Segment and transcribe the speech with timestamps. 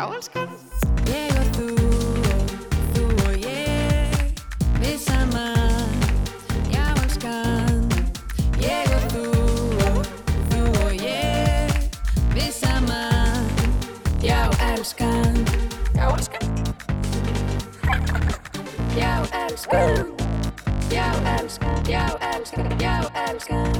[0.00, 0.48] Já, elskan.
[1.12, 2.52] Ég og þú og
[2.94, 4.14] þú og ég
[4.80, 5.92] Við saman
[6.72, 7.84] Já, elskan.
[8.64, 9.24] Ég og þú
[9.90, 10.08] og
[10.54, 11.76] þú og ég
[12.32, 13.44] Við saman
[14.24, 14.40] Já,
[14.70, 15.36] elskan.
[15.92, 16.48] Já, elskan.
[18.96, 19.12] Já,
[19.44, 20.16] elskan.
[20.88, 21.76] Já, elskan.
[21.84, 22.72] Já, elskan.
[22.80, 22.96] Já,
[23.28, 23.72] elskan.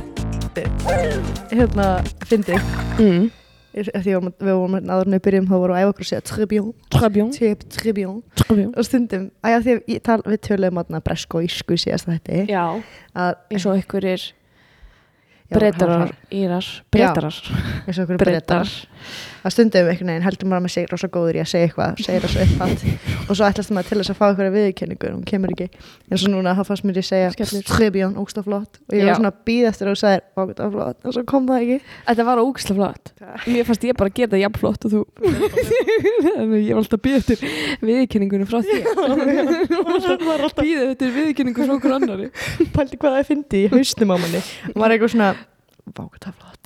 [1.49, 2.61] Hérna, fyndi.
[2.99, 3.40] mm.
[3.71, 6.25] Því að við vorum en við byrjum, þá vorum við að æfa okkur að segja
[7.37, 8.17] Trib, tribjón.
[8.41, 12.11] Trabjón Og stundum, að já, því að tal, við töluðum átna bresk og ísku síðast
[12.11, 12.45] þetta.
[12.51, 12.65] Já,
[13.15, 14.27] Að, eins og ykkur er
[15.51, 17.39] breytarar, írar breytarar,
[17.87, 18.75] eins og okkur breytar
[19.41, 22.15] að stundum einhvern veginn heldur maður með sig rosa góður í að segja eitthvað, það
[22.35, 22.81] svo upphatt
[23.31, 25.67] og svo ætlast maður til þess að fá eitthvað viðurkenningu og hún kemur ekki,
[26.11, 27.65] eins og núna þá fannst mér ég segja Skellur.
[27.71, 28.73] trebjón, ógsta flott.
[28.89, 30.99] Og ég var svona að býða eftir að þú sagðir ógsta flott.
[31.05, 31.79] Og svo kom það ekki.
[32.09, 33.05] Þetta var ógislega flott.
[33.47, 35.01] Mér fannst ég bara að gera það jafn flott og þú.
[36.61, 37.39] Ég var alltaf að býða eftir
[37.85, 38.83] viðurkenningunum frá þér.
[40.71, 42.27] Býða eftir viðurkenningu frá okkur annari
[42.75, 43.27] pældi hvað það
[45.91, 46.65] er svona ógsta flott.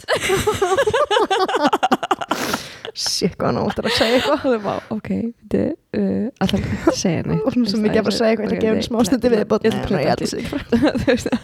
[2.94, 4.39] Sér hvað hann áttur að segja eitthvað.
[4.44, 4.53] Það
[4.94, 5.08] ok,
[5.50, 5.62] þetta
[5.98, 7.41] uh, Alltaf ekki að segja neitt.
[7.48, 9.39] Og svo mikið að bara segja eitthvað, ég ætla að gefa henni smá stundi við
[9.64, 10.48] Ég ætla að ég ætla að segja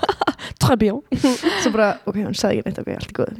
[0.60, 1.00] Trabjón
[1.64, 3.32] svo bara, ok, hann ekki neitt, ok, allt er góð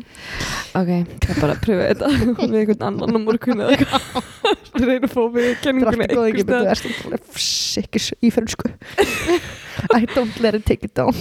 [0.81, 0.91] Ok,
[1.23, 2.07] það er bara að pröfa þetta
[2.51, 4.03] með einhvern annan á morgun eða eitthvað.
[4.81, 6.71] Reyna að fá Það er viðurkenninguna alltaf góð ekki, betur staðar.
[6.75, 8.67] erst alveg sikkis í frönsku
[9.99, 11.15] I don't let it take it down.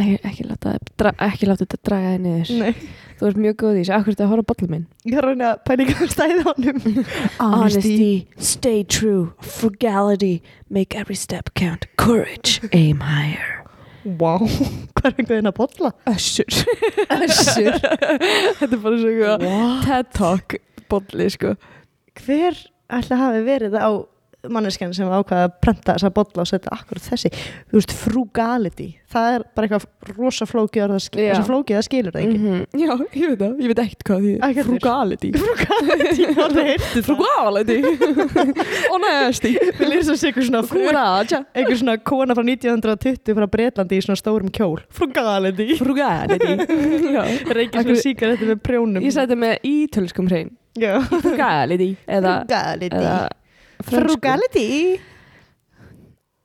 [0.00, 2.52] Ekki, ekki láta dra- ekki láta þetta draga þig niður.
[2.64, 2.74] Nei,
[3.20, 4.84] Þú ert mjög góð í þessu, akkur þetta að horfa á bollum minn?
[5.04, 6.78] Ég að reyna að ekki að stæða honum.
[7.36, 8.06] Honesty,
[8.40, 10.38] stay true, frugality,
[10.72, 13.58] make every step count, courage, aim higher.
[14.08, 14.46] Wow,
[14.96, 15.90] hvað er einhverjum að bolla?
[16.08, 16.48] Össur.
[17.18, 17.76] Össur.
[18.62, 19.44] Þetta er bara svo eitthvað
[19.84, 20.56] TED Talk
[20.88, 21.52] bolli, sko.
[22.24, 22.56] Hver
[22.88, 23.90] ætla hafi verið á
[24.48, 29.34] manneskjan sem ákvaða að prenta þessa bolla og setja akkurat þessi þú veist, frugality það
[29.34, 31.32] er bara eitthvað rosa flókið orð að skilja Já.
[31.34, 32.60] rosa flókið að skilur það ekki -hmm.
[32.80, 34.32] Já, ég veit það, ég veit ekkert hvað því.
[34.40, 34.64] Heldur.
[34.70, 35.30] Frugality.
[35.40, 37.78] Frugality, það Frugality.
[38.92, 39.52] Honesty.
[39.80, 41.42] Við lýsum sér eitthvað svona Courage.
[41.54, 46.56] einhver svona kona frá 1920 frá Bretlandi í svona stórum kjól frugality Frugality.
[47.50, 50.56] Reykja svona síkaretti með prjónum Ég þetta með ítölskum hrein.
[50.78, 51.96] Frugality.
[52.06, 53.39] Eða, frugality.
[53.86, 55.00] Frugality.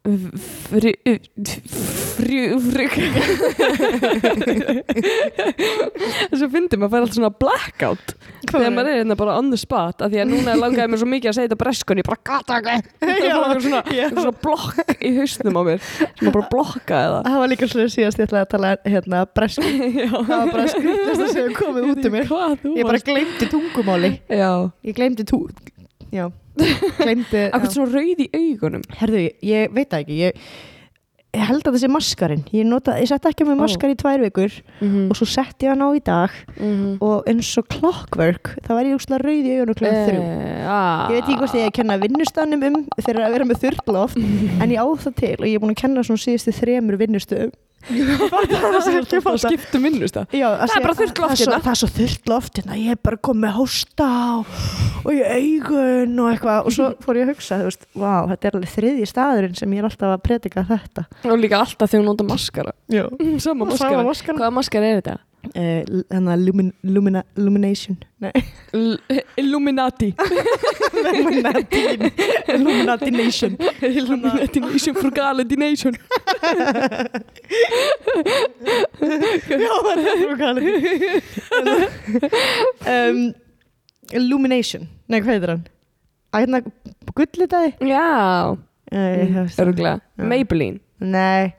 [0.05, 0.91] Fru
[2.13, 2.85] Fru Fru
[6.35, 8.13] Svo fyndi maður fær alltaf svona blackout.
[8.45, 11.09] Þegar maður er hérna bara on the spot af því að núna langaði mér svo
[11.09, 12.61] mikið að segja þetta breskun ég bara gata
[13.65, 13.81] svona,
[14.13, 15.79] svona blokk í hausnum á mér.
[15.89, 17.21] Sem bara blokkaði það.
[17.31, 19.69] Það var líka svona síðast ég ætlaði að tala hérna bresku.
[20.05, 20.09] Já.
[20.13, 22.25] það var bara skriftlist að segja komið út um mér.
[22.29, 23.09] ég bara varst.
[23.09, 24.11] gleymdi tungumáli.
[24.29, 24.51] Já,
[24.85, 25.47] ég gleymdi tú
[26.13, 28.85] já, akkur svona rauð í augunum?
[29.01, 30.39] Herðu, ég, veit það ekki ég,
[31.35, 32.43] ég held að það sé maskarinn.
[32.55, 35.73] Ég, nota, ég sett ekki með maskar í tvær vikur mm og svo setti ég
[35.73, 36.97] hann á í dag -hmm.
[37.03, 40.21] og eins og clockwork það var ég úrslega rauð í augunum klukkan þrjú.
[40.65, 41.07] Ah.
[41.09, 44.17] Ég veit ekki hvort ég kenna vinnustafnum um fyrir að vera með þurrt loft
[44.61, 47.51] en ég á það til og ég er búin að kenna svona síðustu þremur vinnustöðum
[47.85, 51.51] það er að skipta minnust það Já, Það er bara þurrt loft það er svo-
[51.51, 51.59] hérna.
[51.65, 52.77] Það er svo þurrt loft hérna.
[52.79, 54.07] Ég er bara komið með hósta
[54.39, 56.59] og, í augun og eitthvað.
[56.65, 59.83] Og svo fór ég að hugsa, veist, vá, þetta er alveg þriðji staðurinn sem ég
[59.83, 61.05] er alltaf að predika þetta.
[61.29, 62.75] Og líka alltaf þegar hún nota maskara.
[62.91, 63.05] Já.
[63.45, 64.03] Sama maskara.
[64.05, 65.17] Hvaða maskara er þetta?
[65.53, 67.97] Uh, Þannig að lumin, lumina, Lumination.
[69.37, 70.09] Illuminati.
[71.13, 71.81] Illuminati
[72.55, 73.57] Illuminati Nation.
[73.81, 75.93] Illuminati Nation Frugality Nation.
[79.55, 80.75] Já, það er frugality
[82.89, 83.21] um,
[84.13, 84.87] Illumination.
[85.09, 85.65] Nei, hvað heitir hann?
[86.35, 86.61] Æ, hérna,
[87.15, 87.73] gullitaði?
[87.89, 88.05] Já,
[90.17, 90.25] Já.
[90.29, 91.53] Maybelline, Nei,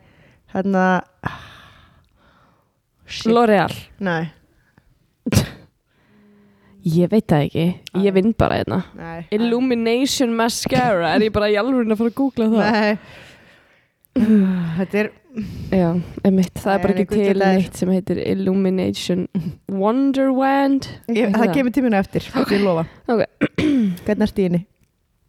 [0.54, 0.84] hérna
[1.26, 1.45] Shit,
[3.30, 3.72] L'Oreal.
[4.02, 4.26] Nei,
[6.86, 7.62] Ég veit það ekki,
[8.04, 8.76] ég vinn bara hérna.
[8.94, 9.24] Nei.
[9.34, 11.16] Illumination Mascara.
[11.16, 12.76] Er ég bara í alveg að fara að googla það?
[12.76, 12.98] Nei.
[14.78, 15.88] Þetta er Já,
[16.24, 19.26] emitt, það Æ, er bara ekki til neitt sem heitir Illumination
[19.68, 20.86] Wonderwand.
[21.12, 22.56] Ég, Það kemur tíminu eftir, okay.
[22.56, 22.86] ég lofa.
[23.10, 23.26] Ok.
[24.06, 24.06] Hvernig?
[24.06, 24.75] Ég bara,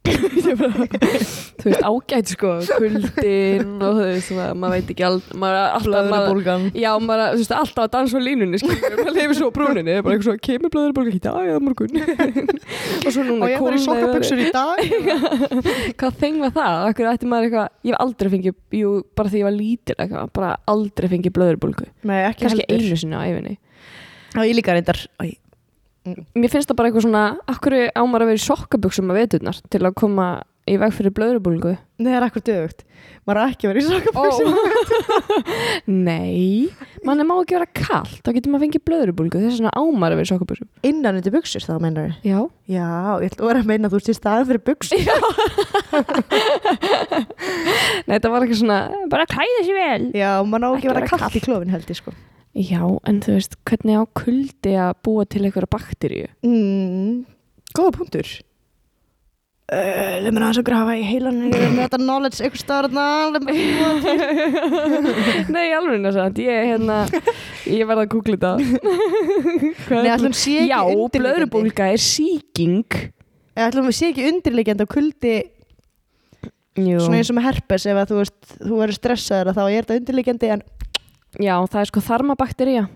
[0.07, 6.65] Þú veist, ágætt sko Kuldin og þú veist, maður, veit ekki all, maður alltaf maður,
[6.77, 9.95] Já, maður þú veist, alltaf að dansa á línunni skilur, maður lifir svo á brúninni
[10.05, 11.99] bara eitthvað svo, kemur blöður bólga í dag eða morgun
[13.07, 14.83] og svo Og núna ég var í sokkabuxur í dag.
[15.99, 16.77] Hvað þeng var það?
[16.91, 21.11] Akkur eitthvað, ég hef aldrei fengið jú, bara því ég var lítil eitthvað, bara aldrei
[21.11, 23.57] fengið blöður bólgu Nei, ekki kannski heldur einu sinni á æfinni
[24.37, 25.46] Já, ég líka reyndar Æ, Mm.
[26.37, 27.23] Mér finnst það bara eitthvað svona
[27.53, 30.27] akkur ámar að vera í sokkabuxum að veturnar til að koma
[30.67, 32.83] í veg fyrir blöðrubúlingu Nei, það er akkur dögugt
[33.27, 34.49] maður er ekki verið í sokkaböksum
[36.07, 36.69] Nei,
[37.07, 40.27] mann má ekki vera kallt þá getur maður fengið blöðrubúlingu þess vegna ámar að vera
[40.27, 40.69] í sokkabuxum.
[40.87, 42.87] Innan undir buksur þá meinar Já, Já,
[43.23, 44.99] ég ætla að vera að meina að þú stýrst staðan fyrir buksur
[48.07, 48.79] Nei, þetta var ekki svona
[49.11, 50.03] bara klæða sér vel.
[50.15, 50.63] Já, maður
[52.57, 56.27] Já, en þú veist, hvernig á kuldi að búa til einhverja bakteríu?
[56.47, 57.19] Mm,
[57.77, 58.29] Góða punktur.
[59.67, 63.33] Uh, Leð mér aðeins að grafa í heilan Ég er með þetta knowledge eitthvað staðar
[63.33, 63.97] Leð mér að
[65.57, 67.01] Nei, alveg næsand, ég, hérna,
[67.67, 68.53] ég verða að googla þetta.
[69.91, 70.79] Nei, er- ætlum sé ekki Já,
[71.17, 72.87] blöðrubólga er sýking.
[73.59, 75.35] Ég ætlum að sé ekki undirlegjandi á kuldi
[76.77, 76.99] Jú.
[77.01, 79.95] Svona eins og með herpes Ef að þú, veist, þú verður stressaður Þá er þetta
[79.97, 80.61] undirlegjandi En
[81.43, 82.87] Já, það er sko þarmabaktería.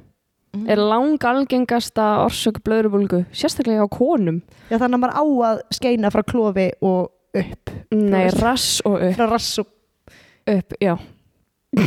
[0.52, 0.66] Mm.
[0.68, 4.42] er lang algengasta orsök blöðrubólgu, sérstaklega á konum.
[4.68, 7.08] Já, þannig að maður á að skeina frá klofi og
[7.40, 7.72] upp.
[7.96, 9.70] Nei, rass og upp, Frá rass og
[10.52, 10.98] upp já.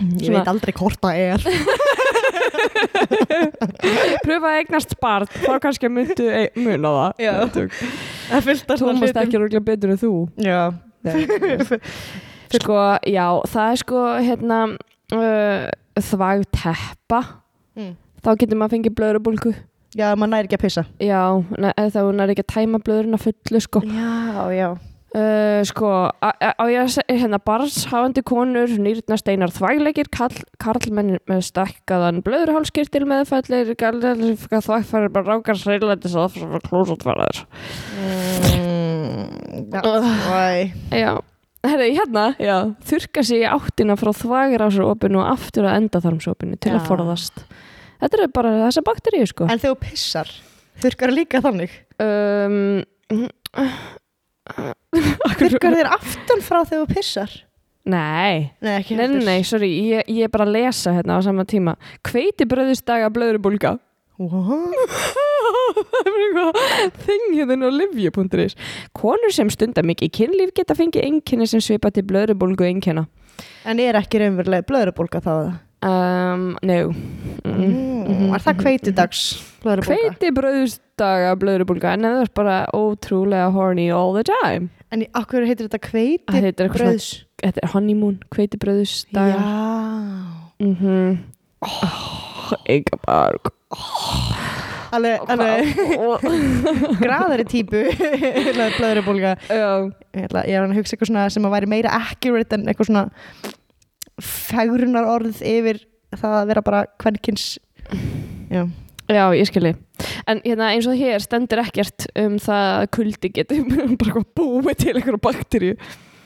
[0.00, 1.40] Ég Svona- veit aldrei hvort það er.
[4.24, 7.24] Pröfa að eignast barn, þá kannski myndu e muna það.
[7.24, 7.32] Já.
[8.30, 10.12] Það fylgta Tómas ekki rúglega betur en þú.
[10.40, 10.60] Já.
[12.50, 12.76] Sko,
[13.06, 14.56] já, það er sko hérna
[15.16, 15.66] uh,
[16.00, 17.24] þvæg teppa.
[17.78, 17.94] Mm.
[18.20, 19.52] þá getur maður fengið blöðrubólgu
[19.98, 20.82] Já, maður næri ekki að pissa.
[21.02, 23.82] Já, þá er ekki að tæma blöðurinn að fullu sko.
[23.90, 24.68] Já, já.
[25.10, 25.88] Uh, sko,
[26.22, 33.72] á ég að segja hérna barnshafandi konur, nýrnasteinar þvægleikir, karl, karlmenn með stakkaðan blöðurhálskirtil meðfællir,
[33.74, 37.42] þvægfærir bara rákar sreilætis að það fyrir klósutfæraður.
[38.54, 40.70] mm, Æ.
[40.94, 41.10] Já,
[41.66, 42.56] herri, hérna, já,
[42.88, 47.44] þurka sig í áttina frá þvægirásopinu og aftur að endaþarmsopinu til að forðast.
[48.00, 49.48] Þetta er bara þessa bakteríu, sko.
[49.50, 50.30] En þegar þú pissar
[50.80, 52.80] Þurkar líka þannig Um,
[55.36, 57.34] Þurkar þér aftan frá þegar þú pissar
[57.90, 61.46] nei, Nei, ekki nei, nei, sorry, ég, ég er bara að lesa hérna á sama
[61.48, 61.74] tíma.
[62.06, 63.74] Hveiti bröðusdaga blöðrubólga.
[64.20, 64.96] What?
[65.00, 65.29] það er
[65.94, 68.56] bara eitthvað þing hérna á livju.is
[68.96, 73.06] konur sem stunda mikið kynlíf geta fengið einkenni sem svipa til blöðrubólgu einkenna
[73.64, 75.52] En er ekki raunverulega blöðrubólga þá það?
[75.86, 77.70] um, no mm.
[78.10, 79.22] Mm, Er það kveitidags
[79.64, 79.96] blöðrubólga?
[79.96, 85.68] hveiti bröðusdaga blöðrubólga en það er bara ótrúlega horny all the time En hverju heitir
[85.68, 87.10] þetta kveiti bröðs?
[87.40, 89.90] þetta er honeymoon, hveiti bröðusdaga Já
[90.60, 91.18] mm -hmm.
[91.60, 93.52] oh, Ingeborg
[94.96, 95.72] Alveg, alveg.
[97.04, 97.84] graðari típu
[98.78, 99.36] blöðrubólga.
[99.46, 99.70] Já,
[100.16, 103.06] ég ætla, að hugsa eitthvað svona sem að væri meira accurate en eitthvað svona
[104.20, 105.84] fagrunar orð yfir
[106.18, 107.52] það að vera bara kvenkins.
[108.50, 108.64] Já,
[109.10, 109.72] Já, ég skilji.
[110.30, 113.64] En hérna, eins og hér stendur ekkert um það að kuldi getur
[114.00, 115.78] bara búið til einhverju bakteríu.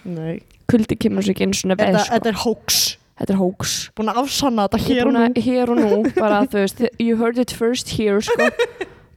[0.04, 0.42] nei.
[0.68, 2.14] Kuldi kemur svo ekki eins og þetta, veð, sko.
[2.14, 2.76] þetta er hoax
[3.14, 3.72] Þetta er hóks.
[3.94, 7.38] búin að afsanna þetta hér og nú Hér og nú, bara þú veist, you heard
[7.38, 8.48] it first here, sko.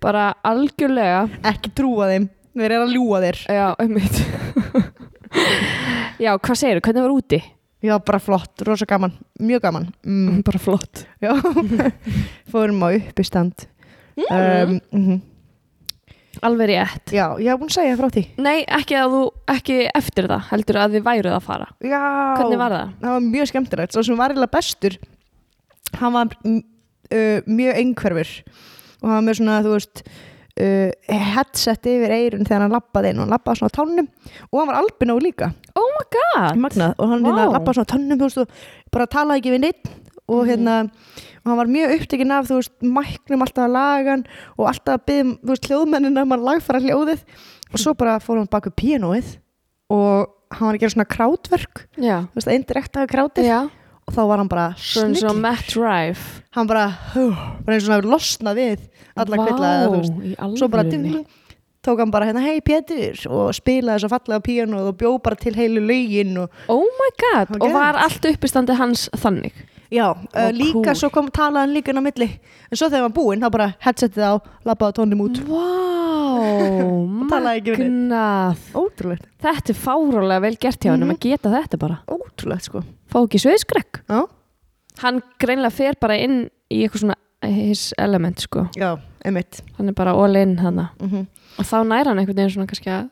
[0.04, 1.24] Bara algjörlega.
[1.50, 4.20] ekki trúa þeim, þeir eru að ljúa þér Já, einmitt.
[6.22, 6.84] Já, hvað segirðu?
[6.88, 7.40] Hvernig var úti?
[7.88, 11.04] já, bara flott, rosa gaman, mjög gaman mm, Bara flott.
[11.22, 11.34] já,
[12.52, 13.68] fórum á uppistand
[14.18, 14.34] Mm.
[14.34, 15.18] um, mm
[16.45, 17.12] Alveg rétt.
[17.12, 19.22] já, ég hef búin að segja frá því Nei, ekki að þú,
[19.56, 21.67] ekki eftir það, heldur að þið væruð að fara.
[21.82, 22.01] já,
[22.38, 22.94] Hvernig var það?
[23.01, 24.98] það var mjög skemmtilegt svo sem var eiginlega bestur
[25.98, 26.58] hann var mm,
[27.13, 28.34] uh, mjög einhverfur
[29.01, 30.89] og hann var með svona þú veist uh,
[31.36, 34.10] headset yfir eirun þegar hann lappaði inn og hann lappaði svona á tánum
[34.51, 36.58] og hann var albinó líka Oh my god.
[36.58, 37.29] magnað og hann Vá.
[37.29, 38.60] hérna lappaði svona á tánum og
[38.91, 39.91] bara talaði ekki við neitt
[40.27, 40.50] og Mhm.
[40.50, 40.89] hérna
[41.48, 44.25] og hann var mjög upptekinn af þú veist mæknum alltaf að lagan
[44.58, 47.24] og alltaf að byggja þú veist hljóðmennina um að lagfara hljóðið.
[47.72, 49.38] Og svo bara fór hann baku píanóið
[49.92, 52.18] og hann var að gera svona krátverk Já.
[52.27, 53.48] þú veist að indirekta krátið.
[53.48, 53.62] Já.
[54.08, 56.44] og þá var hann bara Svona snill svo Matt Rife.
[56.56, 56.86] hann bara,
[57.16, 58.86] huh, bara eins og hann losnað við
[59.20, 60.60] alla kvilla eða þú veist.
[60.62, 61.25] svo bara ding,
[61.84, 65.56] tók hann bara hérna hei Pétur og spilaði svo fallega píanóð og bjó bara til
[65.60, 69.51] heilu lögin og Oh my god, og var allt uppistandi hans þannig
[69.91, 70.96] já, uh, líka cool.
[70.96, 72.29] svo kom talaði hann líka inn á milli.
[72.72, 74.34] En svo þegar hann var búinn þá bara headsetið á
[74.65, 75.41] labbaði tónum út.
[76.38, 77.67] Neitt.
[77.67, 78.58] magnað.
[78.77, 81.12] Ótrúlegt, Þetta er fárálega vel gert hjá hann Mhm.
[81.15, 82.00] að geta þetta bara.
[82.08, 82.84] Ótrúlegt sko.
[83.10, 84.27] Fá ekki sveiðskrekk já,
[85.00, 88.67] Hann greinlega fer bara inn í eitthvað svona his element sko.
[88.75, 91.27] Já, emitt Hann er bara all in hana mm -hmm.
[91.60, 93.10] og þá næra hann einhvern veginn svona kannski að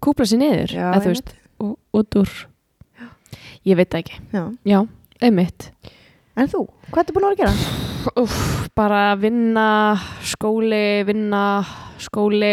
[0.00, 2.46] kúpla sér niður Já, og, út úr
[3.64, 4.56] Ég veit ekki, já.
[4.64, 4.86] já,
[5.20, 5.70] einmitt
[6.38, 6.60] En þú,
[6.92, 8.10] hvað ertu búin að vera að gera?
[8.22, 8.42] Úff,
[8.78, 9.68] bara vinna,
[10.22, 11.44] skóli, vinna,
[11.98, 12.52] skóli,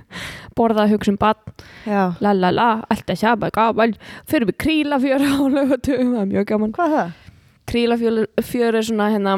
[0.56, 1.40] borða, hugsa um bann,
[1.88, 2.14] Já.
[2.22, 3.96] la la la, alltaf sjaba, gaman,
[4.30, 6.74] fyrir við krílafjöru á lögatum, það er mjög gaman.
[6.76, 7.32] Hvað er það?
[7.72, 9.34] Krílafjöru er svona hérna,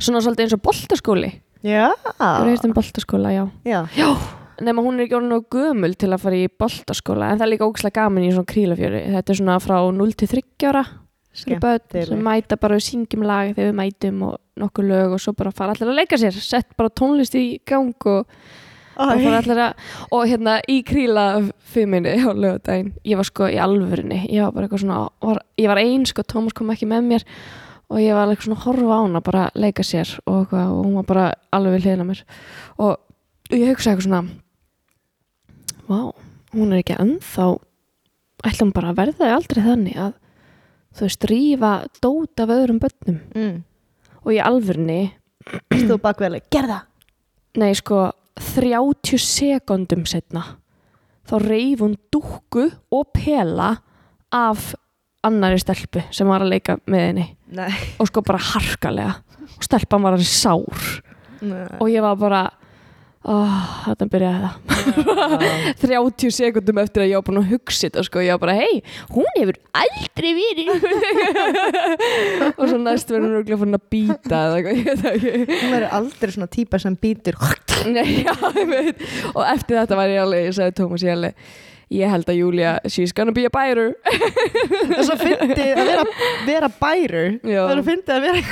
[0.00, 1.30] svona svolítið eins og boltaskóli.
[1.68, 1.90] Já.
[2.06, 3.42] Þú hefur heilt um boltaskóla, já.
[3.68, 3.82] Já.
[3.92, 4.08] Já,
[4.64, 7.52] nema hún er ekki orðin og gömul til að fara í boltaskóla, en það er
[7.52, 9.04] líka ógslag gaman í svona krílafjöru.
[9.18, 10.86] Þetta er svona frá 0 til 30 ára.
[11.38, 15.22] Fyrir börn sem mæta bara við syngjum lag þegar við mætum og nokkuð lög og
[15.22, 16.40] svo bara fara allir að leika sér.
[16.42, 18.26] Sett bara tónlist í gang og,
[18.98, 21.28] og fara allir að og hérna í kríla
[21.68, 25.70] fimminni á lögadaginn, ég var sko í alvörinni ég var bara eitthvað svona, var, ég
[25.70, 27.26] var ein sko, Tómas kom ekki með mér
[27.88, 30.98] og ég var eitthvað svona horfa á hana bara leika sér og, eitthvað, og hún
[31.00, 31.26] var bara
[31.56, 32.24] alveg við hliðina á mér.
[32.84, 34.22] Og ég hugsa eitthvað svona
[35.88, 36.00] vá,
[36.52, 37.46] hún er ekki ennþá
[38.48, 40.16] ætlum bara að verða aldrei þannig að
[40.98, 43.62] þú veist, rífa dót af öðrum börnum Mm.
[44.24, 45.12] og í alvörni,
[45.70, 46.80] Þú bakveðlega, gerða.
[47.56, 50.42] nei sko 30 sekundum setna
[51.28, 53.76] þá reif hún dúkku og pela
[54.32, 54.74] af
[55.24, 57.72] annari stelpu sem var að leika með henni Nei.
[57.98, 59.14] og sko bara harkalega
[59.56, 61.02] og stelpan var að sár
[61.40, 61.66] Nei.
[61.80, 62.42] og ég var bara
[63.24, 64.54] oh, þetta byrjaði það.
[65.82, 68.82] 30 sekundum eftir að ég var búin að hugsa þetta sko, ég var bara, hei,
[69.14, 70.68] hún hefur aldrei verið.
[72.58, 74.42] Og svo næst verður hún örugglega farin að býta
[75.48, 76.98] Hún verður aldrei svona típa sem
[78.74, 79.08] veit.
[79.34, 81.50] Og eftir þetta var ég alveg, ég sagði Tómas ég alveg
[81.94, 83.52] ég held að Júlia, she's gonna be a
[84.04, 86.04] Það er svo fyndið að vera,
[86.46, 86.70] vera
[87.64, 88.42] er svo fyndið að vera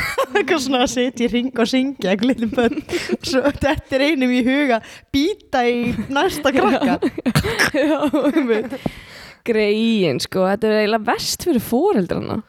[0.41, 2.79] eitthvað svona að sitja í ring og syngja eitthvað litlum bönn.
[3.21, 4.81] Svo þetta er einum í huga
[5.15, 6.99] býta í næsta krakka.
[9.47, 12.41] greiðin, sko, þetta er eiginlega verst fyrir fóreldrana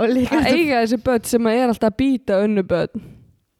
[0.00, 3.04] og að eiga þessi börn sem að er alltaf að býta önnu börn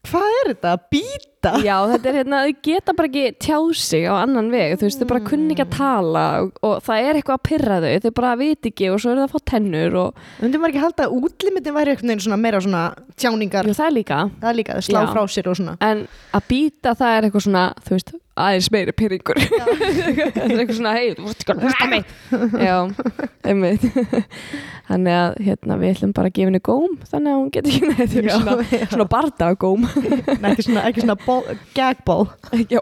[0.05, 0.73] Hvað er þetta?
[0.93, 1.34] Býta?
[1.65, 5.03] Já, þetta er hérna, þau geta bara ekki tjáð sig á annan veg, þú veist,
[5.03, 8.15] þau bara kunni ekki að tala og, og það er eitthvað að pyrra þau, þau
[8.21, 11.07] bara viti ekki og svo eru það að fá tennur og Myndi maður ekki halda
[11.09, 12.85] að útlimitin væri eitthvað svona meira svona
[13.21, 13.69] tjáningar?
[13.69, 15.09] Jú, það er líka, Það er líka, það slá Já.
[15.13, 15.77] frá sér og svona.
[15.85, 19.39] en að býta það er eitthvað svona, þú veist, aðeins meiri pyrringur.
[19.45, 22.03] það er eitthvað svona, hei, þú veist ekki að hlusta á mig.
[22.65, 22.79] Já,
[23.51, 23.85] einmitt.
[24.89, 27.87] Þannig að, hérna, við ætlum bara að gefa henni góm, þannig að hún getur ekki
[27.93, 28.55] neitt, Já, svona,
[28.93, 29.83] svona bardagóm.
[30.51, 31.45] Ekki svona, ekki svona ball,
[31.79, 32.27] gagball.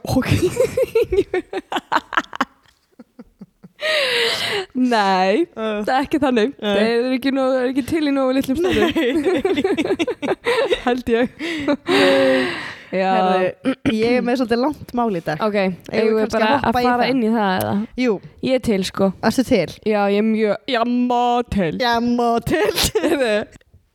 [0.03, 0.29] Ok
[4.93, 6.53] Nei, Uh, það er ekki þannig.
[6.63, 6.69] Nei.
[6.73, 8.91] Það er ekki, nóg, er ekki til í nógu litlum stöðum
[10.87, 11.33] Held ég.
[12.93, 15.41] Herðu, ég er með svolítið langt mál í dag.
[15.41, 17.71] ok við kannski bara að fara inn í það eða?
[18.03, 19.09] Jú, Ég er til sko.
[19.25, 19.71] Erstu til?
[19.89, 21.23] Já, ég er mjög, já, má
[21.55, 21.71] til.
[21.81, 22.83] Já, má til.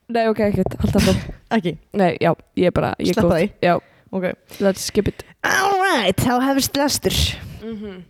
[0.07, 1.11] Nei, ok, ekkert, alltaf
[1.59, 3.47] ekki, Nei, já, ég er bara, ég er Sleppa því.
[3.67, 3.75] Já,
[4.17, 4.25] ok.
[4.65, 5.21] let's skip it.
[5.45, 7.17] Alright, þá hefist lestur.
[7.61, 8.01] Mhm.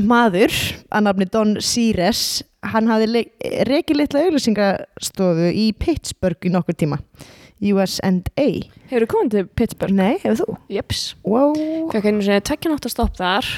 [0.00, 0.54] Maður,
[0.88, 3.26] að nafni Don Sires, hann hafði
[3.68, 7.00] reikið litla auglýsingastofu í Pittsburgh í nokkur tíma.
[7.62, 8.10] USA.
[8.90, 9.94] Hefur komið til Pittsburgh?
[9.94, 10.56] Nei, hefur þú?
[10.72, 11.52] Jeps Wow.
[11.92, 13.50] Fekk einu sinni tvekja nátt að stopp þar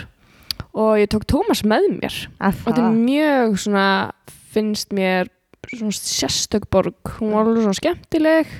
[0.74, 3.86] og ég tók Tómas með mér Að og þetta er mjög svona
[4.54, 5.30] finnst mér
[5.70, 8.52] svona sérstök borg hún var alveg svona skemmtileg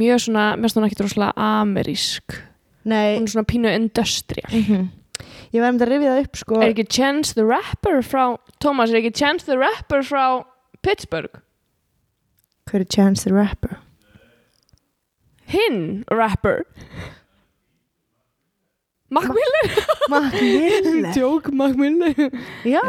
[0.00, 2.38] mjög svona, finnst hún ekki droslega amerísk
[2.88, 4.88] Nei, hún er svona pínu industrial mm
[5.52, 6.60] ég var um að rifja það upp sko.
[6.62, 8.24] er ekki Chance the Rapper frá
[8.62, 10.44] Tómas, er ekki Chance the Rapper frá
[10.82, 11.40] Pittsburgh
[12.70, 13.78] Hver er Chance the Rapper?
[15.50, 16.62] hinn rapper
[19.10, 21.12] Mac Miller Mac Miller.
[21.18, 22.14] Joke Mac Miller
[22.62, 22.84] Já,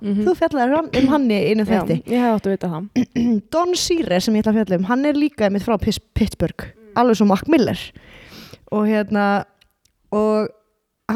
[0.00, 0.24] Mhm.
[0.24, 1.28] þú fjallaði hann- um hann
[1.68, 1.96] Já, þetti.
[2.08, 5.04] ég hef átt að vita það Don Sires sem ég ætla að fjalla um, hann
[5.04, 5.76] er líka mitt frá
[6.14, 7.76] Pittsburgh, alveg svo Mac Miller.
[8.72, 9.44] Og hérna,
[10.12, 10.48] og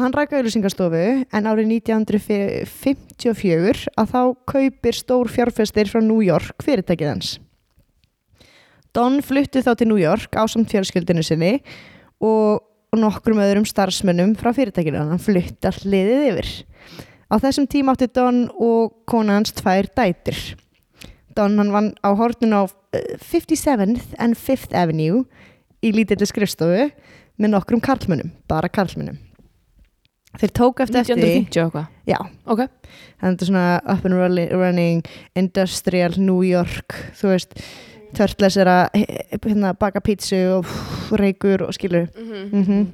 [0.01, 7.09] hann rækka auðlýsingastofu en árið 1954 að þá kaupir stór fjárfestir frá New York fyrirtækið
[7.11, 7.29] hans.
[8.93, 11.53] Don flutti þá til New York á samt fjölskyldinu sinni
[12.21, 12.61] og,
[12.93, 16.49] og nokkrum öðrum starfsmönnum frá fyrirtækinu, hann flutti all liðið yfir.
[17.29, 20.37] Á þessum tíma átti Don og kona hans tvær dætur.
[21.37, 22.61] Don hann vann á hortun á
[22.93, 25.25] eh, 57th and 5th Avenue
[25.81, 26.89] í lítilli skrifstofu
[27.41, 29.32] með nokkrum karlmönnum, bara karlmönnum.
[30.41, 31.89] Þeir tók eftir eftir því, 1950 og eitthvað?
[32.09, 32.17] Já,
[32.49, 32.61] ok,
[33.21, 35.03] þannig er svona up and running,
[35.37, 37.53] industrial New York, þú veist,
[38.17, 40.73] törtles er að eh, hérna, baka pítsu og
[41.21, 42.09] reykur og skilur.
[42.17, 42.87] mm Mm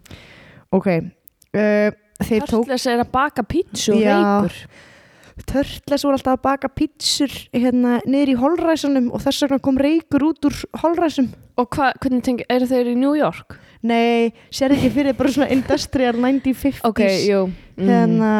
[0.69, 1.89] Ok, uh,
[2.21, 4.57] þeir tók Törtles er að baka pítsu og reykur.
[5.49, 10.27] Törtles voru alltaf að baka pítsur hérna niður í holræsunum og þess vegna kom reykur
[10.27, 11.31] út úr holræsum.
[11.57, 13.57] Og hva, hvernig tengi, eru þeir í New York?
[13.81, 17.87] Nei, sér ekki fyrir bara svona industrial 1950s Ok, jú mm.
[17.87, 18.31] hérna,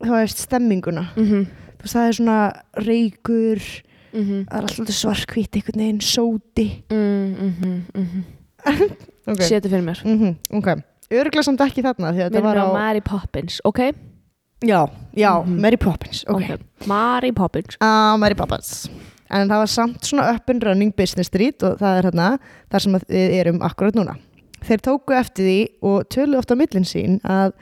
[0.00, 1.46] þú veist, stemminguna mm -hmm.
[1.76, 3.60] þú veist, það er svona reykur
[4.16, 4.44] Mm -hmm.
[4.48, 7.80] það er alltaf svarkvít einhvern veginn, sóti Mm -hmm.
[7.94, 8.22] Mm -hmm.
[9.32, 10.66] ok, Seti fyrir mér ok
[11.10, 13.78] öruglega samt ekki þarna Minnum var á Mary Poppins, ok?
[14.64, 15.60] já, já, Mhm.
[15.60, 18.88] Mary Poppins ok, Ok, Mary Poppins á Mary Poppins
[19.30, 22.38] en það var samt svona up and running business street og það er hérna
[22.70, 24.16] þar sem við erum akkurat núna
[24.64, 25.58] þeir tóku eftir því
[25.90, 27.54] og tölu ofta á millin sín að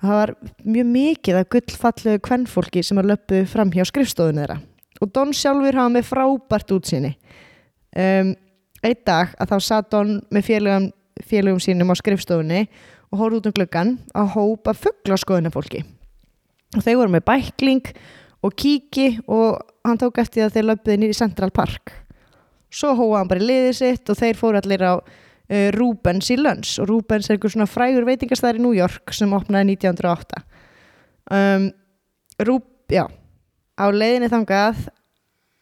[0.00, 0.32] það var
[0.64, 4.60] mjög mikið af gullfallegu kvennfólki sem að löpu fram hjá skrifstofunni þeirra.
[5.00, 7.14] Og Don sjálfur hafa með frábært útsýni.
[7.96, 8.34] Um,
[8.80, 10.90] einn dag að þá satt Don með félögum,
[11.26, 12.66] félögum sínum á skrifstofunni
[13.10, 15.82] og horfði út um gluggan að hópa fugglaskoðunafólki
[16.76, 17.88] og þeir voru með bækling
[18.46, 21.92] og kíki og hann tók eftir að þeir löpuði nýri Central Park.
[22.70, 24.94] Svo hóa hann bara í liðið sitt og þeir fóru allir á
[25.74, 29.74] Rubens í Lönns og Rubens er einhver svona frægur veitingastæður í New York sem opnaði
[29.74, 30.44] 1908
[31.34, 31.70] um,
[32.46, 33.06] Rúb, já
[33.80, 34.88] á leiðinni þangað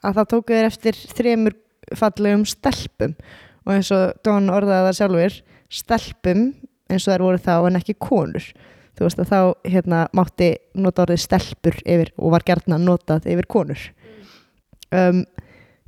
[0.04, 1.56] að það tóku þeir eftir þremur
[1.98, 3.14] fallegum stelpum.
[3.66, 5.38] Og eins og Don orðaði það sjálfur
[5.78, 6.42] stelpum
[6.88, 8.48] eins og þær voru þá en ekki konur.
[8.98, 13.48] Þú veist að þá hérna mátti nota orðið stelpur yfir og var gjarnan notað yfir
[13.50, 13.82] konur.
[14.88, 15.22] Um,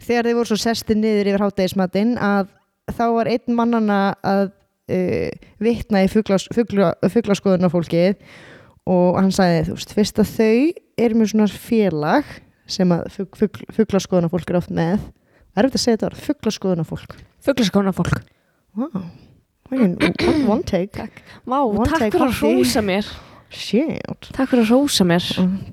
[0.01, 2.53] þegar þeir voru svo sesti niður yfir hátegismatinn að
[2.99, 5.31] þá var einn mannana að uh,
[5.63, 8.19] vitna í fuglas, fugla, fuglaskoðunarfólkið
[8.91, 10.59] og hann sagði þú veist, fyrst að þau
[11.05, 12.35] eru með svona félag
[12.71, 15.01] sem að fug, fug, fuglaskoðunarfólk er oft með.
[15.59, 17.17] Er þetta að segja þetta orð, fuglaskoðunarfólk.
[17.45, 18.21] Fuglaskóna fólk
[18.77, 19.03] wow,
[19.71, 21.09] one, take.
[21.47, 22.55] Vá, One takk take fyrir að coffee.
[22.59, 23.07] rósa mér
[23.51, 24.29] shit.
[24.31, 25.25] Takk fyrir að rósa mér.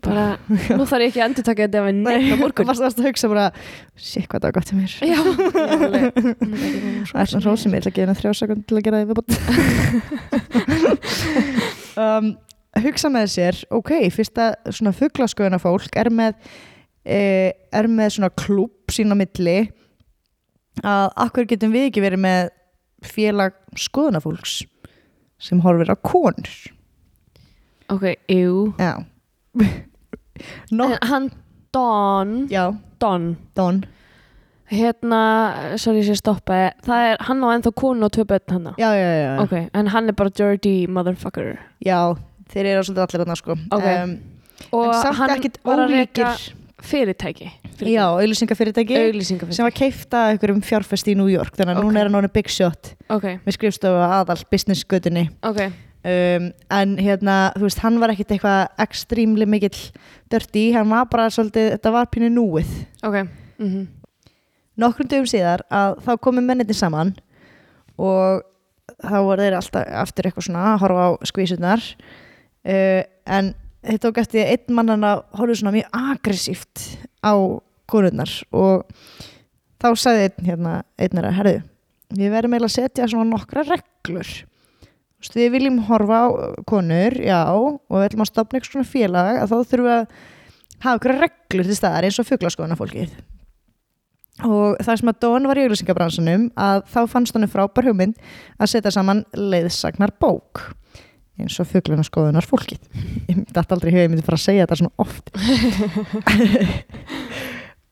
[0.03, 2.67] Bara, Nú þarf ég ekki að endur taka þetta ef við nefna morgun.
[2.69, 3.45] varst varst að hugsa bara
[3.93, 4.91] shit hvað það var gott til mér.
[5.05, 5.19] Já,
[7.11, 9.09] það er svona rósið mér, ég ætla að henni þrjá sekund til að gera það
[9.11, 9.31] viðbútt
[12.03, 12.31] um,
[12.83, 16.37] hugsa með sér ok, fyrsta svona fugglaskoðuna fólk er með
[17.05, 17.19] e,
[17.73, 19.59] er með svona klúb sín á milli
[20.85, 22.49] að akkur getum við ekki verið með
[23.05, 24.59] félag skoðunafólks
[25.41, 26.49] sem horfir á konur
[27.89, 28.73] ok, jú.
[28.77, 29.05] Já.
[30.71, 31.31] No, En hann
[31.73, 32.47] Don.
[32.49, 33.37] Já, Don.
[33.55, 33.83] Don.
[34.69, 36.57] Hérna, sorry ég sé stoppa.
[36.83, 39.31] Það er, hann á ennþá konu og tvö börn hann já, já, já, já.
[39.45, 41.55] Ok, en hann er bara dirty motherfucker.
[41.85, 42.01] Já
[42.51, 43.55] þeir eru svolítið allir þarna sko.
[43.71, 43.87] Ok.
[44.75, 46.53] Og en samt hann ekkit var að reka ólíkir.
[46.83, 47.47] fyrirtæki
[47.87, 49.55] já, auðlýsingafyrirtæki Auglýsingafyrirtæki.
[49.57, 51.85] sem var keifta einhverjum fjárfest í New York þannig að Ok.
[51.87, 55.59] núna er hann orðin big shot Ok, með skrifstofu aðal business gödunni ok
[56.03, 59.77] um, en hérna, þú veist, hann var ekkit eitthvað extrímli mikill
[60.31, 62.73] dirty, hann var bara svolítið, þetta var pínu núið.
[63.07, 63.21] Ok,
[63.61, 63.87] mhm.
[64.77, 67.15] Nokkrum dögum síðar að þá komu menniti saman
[67.97, 68.43] og
[69.01, 73.53] þá voru þeir alltaf aftur eitthvað svona að horfa á skvísunar uh, en
[73.87, 76.83] þeir tók eftir að einn mannana horfði svona mjög aggressíft
[77.25, 77.33] á
[77.89, 78.85] konurnar og
[79.81, 81.57] þá sagði einn hérna, einn að herðu
[82.17, 84.31] við verðum eiginlega að setja svona nokkra reglur
[85.17, 86.27] Veist, við viljum horfa á
[86.69, 90.05] konur, já og við ætlum að stopna eitthvað svona félag að þá þurfum við að
[90.83, 93.15] hafa ykkur reglur til staðar eins og fuglaskoðuna fólkið
[94.45, 98.19] og það sem að Don var í auglýsingabransunum að þá fannst hann frábær hugmynd
[98.61, 100.67] að setja saman leiðsagnar bók
[101.41, 102.85] eins og fugluna skoðunar fólkið
[103.25, 105.25] ég myndi aldrei hefði myndi fara að segja þetta svona oft.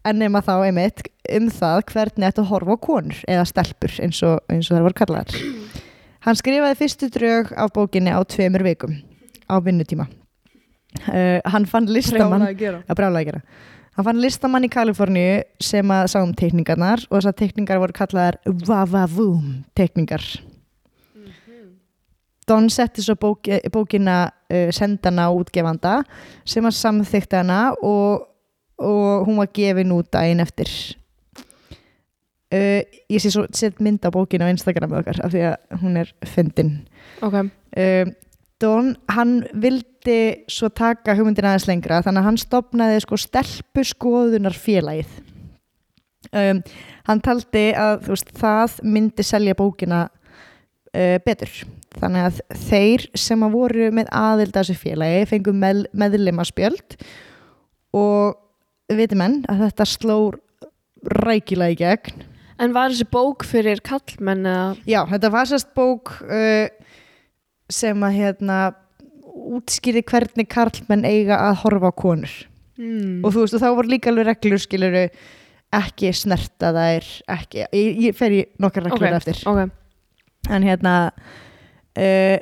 [0.06, 1.02] En nema þá einmitt
[1.34, 5.38] um það hvernig að horfa á konur eða stelpur eins og, og þær voru kallaðar
[6.26, 8.98] hann skrifaði fyrstu drög af bókinni á tveimur vikum
[9.46, 10.08] á vinnutíma.
[11.06, 12.82] Uh, hann fann listamann að gera.
[12.88, 13.42] Að brála að gera.
[13.96, 18.40] Hann fann listamann í Kaliforníu sem að sá um teikningarnar og þessar teikningar voru kallaðar
[18.68, 20.24] Vavavoom teikningar.
[22.46, 26.02] Don setti svo bók, bókina uh, sendana á útgefanda
[26.46, 28.28] sem að samþykta hana og,
[28.78, 30.70] og hún var gefin út daginn eftir
[32.56, 35.82] uh, ég sé svo sett mynd á bókina á Instagram með okkar af því að
[35.84, 36.78] hún er fyndin.
[37.26, 38.16] Ok, um,
[38.64, 44.56] Don, hann vildi svo taka hugmyndina aðeins lengra þannig að hann stopnaði sko stelpu skoðunar
[44.56, 45.12] félagið
[46.34, 46.62] um,
[47.08, 51.52] hann taldi að veist, það myndi selja bókina uh, betur.
[51.96, 56.98] Þannig að þeir sem að voru með aðild að þessu félagi fengu með, meðlima spjöld
[57.96, 58.36] og
[58.92, 60.18] viti menn að þetta sló
[61.24, 62.26] rækilega í gegn
[62.60, 64.74] en var þessi bók fyrir kallmenn eða?
[64.90, 66.68] Já, þetta var sérst bók uh,
[67.72, 68.60] sem að hérna
[69.36, 72.36] útskýri hvernig karlmenn eiga að horfa á konur.
[72.76, 73.22] Mm.
[73.24, 75.06] og þú veist, og þá voru líka alveg reglur skiluru
[75.76, 77.06] ekki snerta þær
[77.38, 79.40] ekki, ég, ég fer í nokkar reglur Ok, eftir.
[79.48, 79.62] ok,
[80.52, 80.96] en hérna
[81.96, 82.36] uh,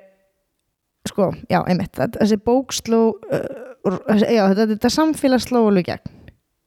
[1.05, 3.45] sko, já, einmitt þessi bók sló uh,
[4.23, 6.13] já, þetta, þetta samfélag sló alveg gegn.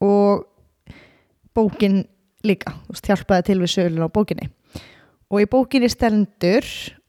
[0.05, 0.45] Og
[1.57, 2.05] bókin
[2.47, 4.51] líka, veist, hjálpaði til við sölun á bókinni.
[5.33, 6.67] Og í bókinni stendur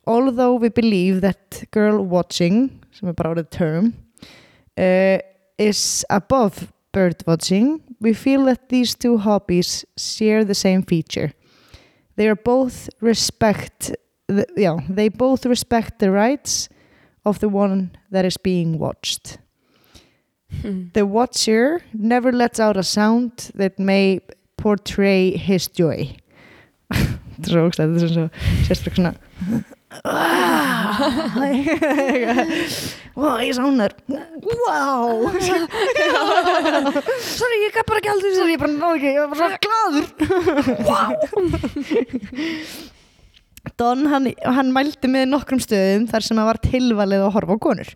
[0.08, 3.91] although we believe that girl watching sem er bara orðið term
[4.80, 5.19] uh,
[5.60, 11.34] is above bird watching we feel that these two hobbies share the same feature.
[12.15, 13.91] They are both respect
[14.28, 16.69] the, yeah, they both respect the rights
[17.26, 19.38] of the one that is being watched.
[20.62, 20.88] Hmm.
[20.93, 24.21] the watcher never lets out a sound that may
[24.67, 26.12] portray his joy.
[26.91, 28.27] Þetta er svo ógstæð þetta er svo
[28.67, 29.13] sérstaklega svona
[33.15, 33.95] wow, ég sánar
[34.43, 35.23] wow
[37.38, 40.08] sorry, ég gaf bara ekki aldrei sorry, ég bara náðu ekki, ég var bara gladur
[40.89, 41.13] wow
[43.77, 47.63] Don, hann, hann mældi með nokkrum stöðum þar sem að var tilvalið að horfa á
[47.65, 47.89] konur.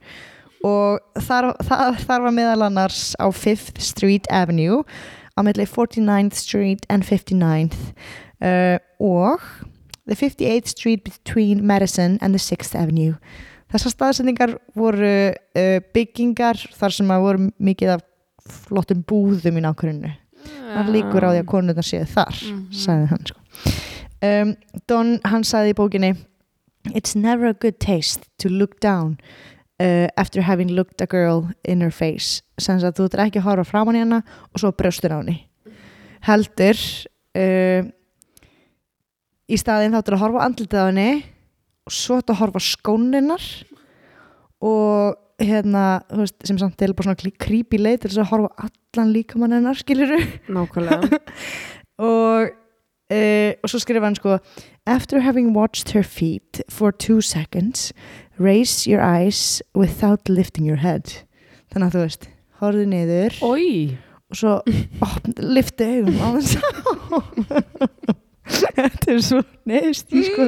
[0.68, 0.92] Og
[1.24, 4.84] þar, þar, þar var meðal annars á 5th Street Avenue
[5.42, 7.80] á milli 49th Street and 59th
[8.46, 9.42] uh, og
[10.08, 13.16] the 58th Street between Madison and the 6th Avenue
[13.72, 18.08] þessar staðsendingar voru uh, byggingar þar sem að voru mikið af
[18.68, 20.14] flottum búðum í nákvæmunu
[20.72, 22.62] það líkur á því að konurnar séu þar Mhm.
[22.74, 23.40] sagði hann sko.
[24.26, 24.56] um,
[24.88, 26.14] Don, hann sagði í bókinni
[26.98, 29.20] It's never a good taste to look down
[29.82, 32.42] uh, after having looked a girl in her face.
[32.62, 35.40] Sem að þú ert ekki að horfa framan í hana og svo brjóstur á henni.
[36.28, 36.78] Heldur
[37.42, 37.90] uh,
[39.52, 41.10] í staðinn þá ert að horfa á andlitið á henni
[41.88, 43.50] og svo ert að horfa á skóninnar
[44.62, 48.52] og hérna, þú veist, sem samt er bara svona creepy leið til þess að horfa
[48.54, 50.14] á allan líkamann hennar, skilur
[50.52, 51.22] Nákvæmlega.
[52.02, 52.48] Og,
[53.14, 54.40] uh, og svo skrifa hann sko
[54.90, 57.92] After having watched her feet for two seconds
[58.40, 61.24] raise your eyes without lifting your head.
[61.74, 62.30] Þannig að þú veist,
[62.62, 63.38] horfðu niður.
[63.44, 63.98] Ói
[64.32, 64.56] og svo
[65.04, 66.56] opn, liftu augum á þess
[68.78, 70.46] þetta er svo neðst sko.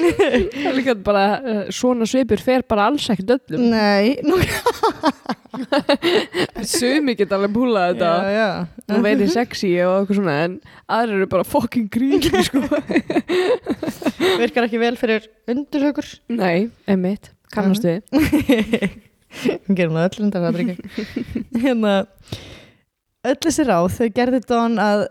[0.00, 3.70] Það er líka bara uh, svona svipur fer bara alls ekkert öllum.
[3.72, 4.38] Nei nú,
[6.70, 8.10] Sumi geta alveg púlað þetta.
[8.10, 8.94] Já, já.
[8.94, 10.56] og verið sexy og eitthvað svona en
[10.96, 12.62] aðrir eru bara fucking creepy sko.
[14.40, 18.02] Virkar ekki vel fyrir undirhaukur Nei, emitt, kannast við.
[19.40, 20.56] Við gerum það öll undar að
[21.62, 21.92] hérna
[23.30, 25.04] öll þessi ráð þau gerði Don að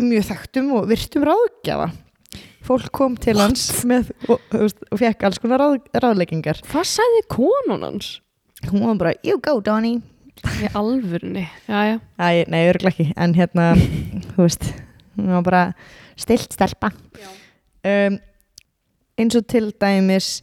[0.00, 1.90] mjög þekktum og virtum ráðgjafa.
[2.64, 6.60] Fólk kom til hans með, og, og, og fekk alls konar ráð, ráðleggingar.
[6.70, 8.10] Hvað sagði konun hans?
[8.68, 10.00] Hún var bara, you go Donny
[10.40, 11.96] Í alvörunni, já já.
[12.16, 13.74] Æ, nei, örgulega ekki, en hérna
[14.32, 14.70] þú veist,
[15.18, 15.62] hún var bara
[16.16, 16.88] stilt stelpa.
[17.84, 18.16] Um,
[19.20, 20.40] eins og til dæmis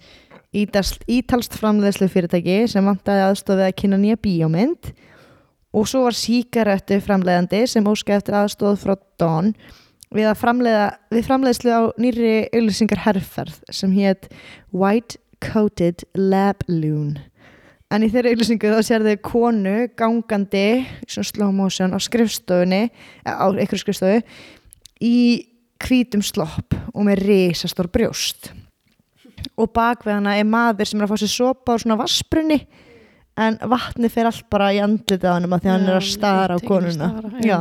[0.53, 4.91] ítalst, ítalst framleiðslu fyrirtæki sem vantaði aðstofið að kynna nýja bíómynd
[5.77, 9.53] og svo var síkarettu framleiðandi sem óskaði eftir aðstoð frá Dawn
[10.13, 14.29] við að framleiða við framleiðslu á nýri auðlýsingar herrferð sem hétt
[14.71, 17.17] White Coated Lab Loon
[17.93, 22.81] en í þeirri auðlýsingu þá sér þau konu gangandi í svona slow motion á skrifstofunni
[23.23, 24.21] á einhverju skrifstofu
[25.03, 25.17] í
[25.83, 28.51] hvítum slopp og með risastór brjóst.
[29.57, 32.59] Og bak við hana er maður sem er að fá sér sopa á svona vassbrunni
[33.37, 36.57] en vatni fer allt bara í andlitið á hann því að hann er að stara
[36.57, 37.11] á konuna.
[37.13, 37.45] stara, já.
[37.45, 37.59] já.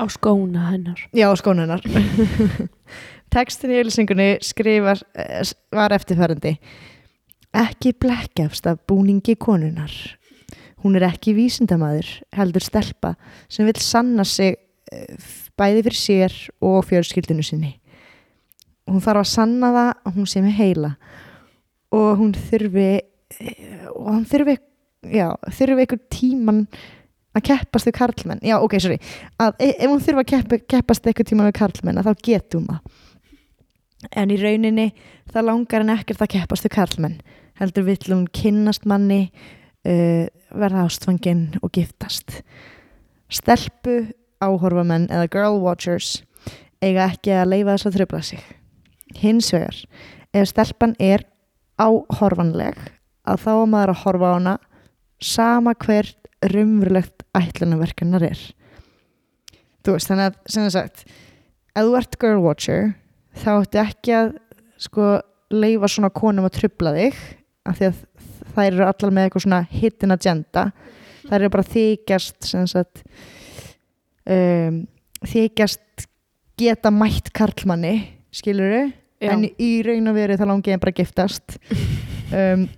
[0.00, 1.02] Á skóna hennar.
[1.12, 1.84] Já, á skónunar
[3.34, 5.42] tekstin í auðlýsingunni skrifar eh,
[5.76, 6.56] var eftirfærandi
[7.56, 9.92] ekki blekkjafst af búningi konunar
[10.84, 13.14] hún er ekki vísindamaður heldur stelpa
[13.52, 14.56] sem vil sanna sig
[14.92, 15.16] eh,
[15.58, 17.74] bæði fyrir sér og fjölskyldinu sinni.
[18.88, 20.94] Hún þarf að sanna það að hún sé með heila
[21.94, 24.56] og hún þurfi eh, og hann þurfi
[25.12, 26.64] já, þurfi einhver tíman
[27.36, 28.40] að keppast við karlmenn.
[28.42, 28.96] Já, ok, sorry.
[29.38, 32.96] Að e- ef hún þurfi að keppa, keppast einhver tíman við karlmenn þá getum það.
[34.16, 34.88] En í rauninni
[35.28, 37.20] það langar hann ekkert að keppast við karlmenn
[37.60, 39.28] heldur vill hún kynnast manni
[39.86, 42.40] uh, verða ástfangin og giftast.
[43.30, 46.22] Stelpu áhorfamenn eða girl watchers
[46.80, 48.42] eiga ekki að leifa þess að tröfla sig.
[49.20, 49.76] Hins vegar
[50.32, 51.26] ef stelpan er
[51.80, 52.78] áhorfanleg
[53.28, 54.54] að þá maður að horfa á hana
[55.20, 56.08] sama hver
[56.40, 58.40] raunverulegt ætlunarverkanar er.
[59.84, 62.94] Þú veist þannig að sem sagt ef þú ert girl watcher
[63.36, 64.32] þá ættu ekki að
[64.80, 65.10] sko
[65.52, 67.20] leifa svona konum að trubla þig
[67.68, 68.00] af því að
[68.54, 70.64] þær eru allar með eitthvað svona hidden agenda.
[71.26, 73.02] Það eru bara þykjast sagt
[74.24, 74.80] um,
[75.30, 76.06] þykjast
[76.60, 77.94] geta mætt karlmanni
[78.34, 79.32] skilur Já.
[79.32, 81.58] en í raun og veru það langi en bara giftast.
[82.30, 82.68] Um,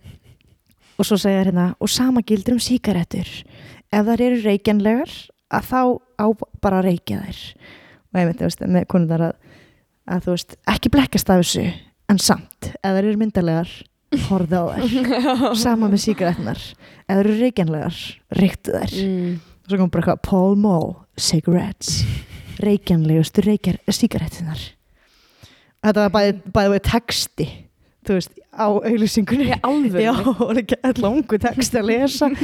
[0.99, 3.29] og svo segja þær hérna og sama gildur um síkaretur
[3.93, 5.13] ef þær eru reykjanlegar
[5.53, 5.81] að þá
[6.17, 6.27] á
[6.65, 7.41] bara reykja þær.
[8.13, 9.57] Og ég myndi veist, með konundar að,
[10.09, 11.65] að þú veist, ekki blekkast af þessu
[12.13, 13.73] en samt, ef þær eru myndalegar
[14.29, 14.93] horfðu á þær.
[15.65, 16.61] Sama með síkaretnar
[17.07, 18.03] þær eru reykjanlegar,
[18.39, 18.95] reyktu þær.
[19.07, 19.33] Mm.
[19.41, 22.03] og svo kom bara eitthvað Paul Mall cigarettes.
[22.63, 24.63] Reykjanlegustu reykjar síkarettunar
[25.83, 27.47] þetta var bæði, bæði texti
[28.03, 30.03] þú veist, á auðlýsingunni Í alvöru?
[30.03, 32.31] já, og það er ekki alltaf ungu texti að lesa.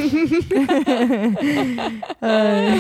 [2.19, 2.75] Uh,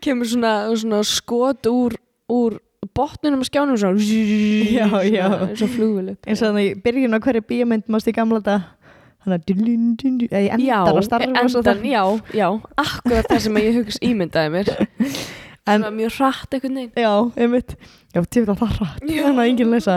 [0.00, 1.92] kemur svona, svona skot úr,
[2.32, 2.54] úr
[2.96, 5.26] botnunum og skjánum svona Já, já.
[5.48, 8.56] eins og flugvilu eins og þannig byrjun á hverju bíómynd mást í gamla þetta
[9.22, 9.46] þannig að
[10.66, 11.86] já, endar á starf og svo endan, það.
[11.92, 12.02] já,
[12.40, 12.48] já,
[12.82, 14.72] akkurat það sem ég hugsa ímyndaði mér.
[15.70, 16.90] En- en mjög hratt einhvern veginn.
[16.98, 17.76] Já, einmitt.
[18.10, 19.94] Já, tjóða það rætt, þannig að enginn lesa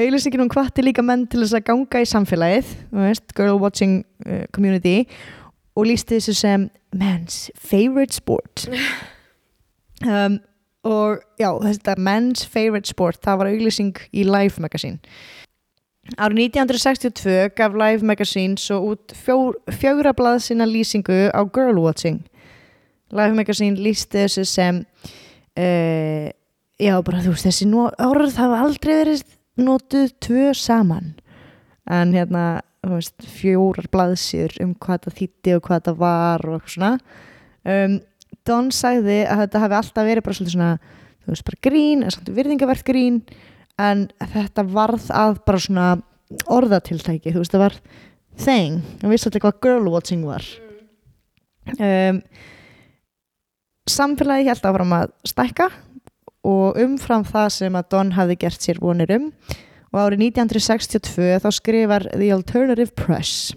[0.00, 4.46] auðlýsingin hún hvatti líka menn til þess að ganga í samfélagið veist, girl watching uh,
[4.56, 5.02] community
[5.76, 8.64] og lísti þessu sem men's favorite sport.
[10.04, 10.40] Um,
[10.86, 15.00] og já, þetta men's favorite sport það var auðlýsing í Life Magazine.
[16.14, 22.22] Árið 1962 gaf Life Magazine svo út fjór, fjögra blað sinna lýsingu á girl watching.
[23.10, 24.84] Life Magazine lísti þessu sem
[25.58, 26.28] uh,
[26.78, 29.26] já bara þú veist þessi orð hafa aldrei verið
[29.58, 31.16] notuð tvö saman.
[31.90, 36.68] En hérna þú veist, fjórar blaðsýður um hvað það þýtti og hvað það var og
[36.70, 36.92] svona.
[37.66, 37.96] Um,
[38.46, 40.72] Don sagði að þetta hafi alltaf verið bara svolítið svona
[41.26, 43.22] þú veist bara grín, en samt virðingavert grín
[43.82, 45.86] en þetta varð að bara svona
[46.50, 47.80] orðatiltæki þú veist það var
[48.36, 48.80] thing.
[49.02, 50.46] Hann vissi alltaf hvað girl watching var.
[51.80, 52.22] Um,
[53.90, 55.68] samfélagi held áfram að stækka
[56.46, 59.30] og umfram það sem að Don hafði gert sér vonir um
[59.92, 63.54] og árið 1962 þá skrifar The Alternative Press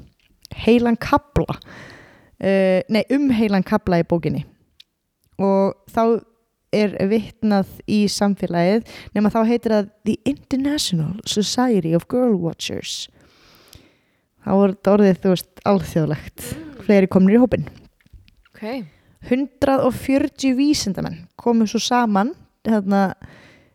[0.66, 4.46] heilan kabla uh, nei um heilan kabla í bókinni
[5.40, 6.04] og þá
[6.76, 13.08] er vitnað í samfélagið nema þá heitir það The International Society of Girl Watchers.
[14.46, 16.50] Þá er þetta orðið þú veist alþjóðlegt.
[16.86, 17.70] Fleiri komnir í hópin
[18.60, 18.86] ok,
[19.30, 22.34] 140 vísindamenn komu svo saman
[22.68, 23.14] hérna,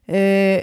[0.09, 0.61] uh,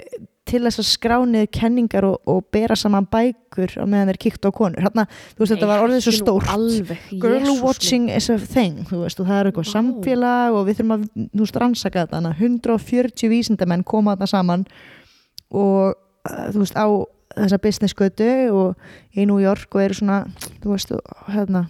[0.52, 4.50] til þess að skrá niður kenningar og, og bera saman bækur á meðan þeir kíktu
[4.50, 4.82] á konur.
[4.84, 6.50] Hérna, þú veist, þetta var orðið svo stórt.
[6.52, 9.72] alveg, girl watching is a thing þú veist, og það er eitthvað Vá.
[9.72, 12.18] samfélag og við þurfum að þú veist, rannsaka þetta.
[12.18, 14.66] Þannig að 140 vísindamenn koma þarna saman
[15.52, 16.86] og uh, þú veist, á
[17.32, 20.18] þessa business götu og í New York og eru svona
[20.60, 20.92] þú veist,
[21.32, 21.64] hérna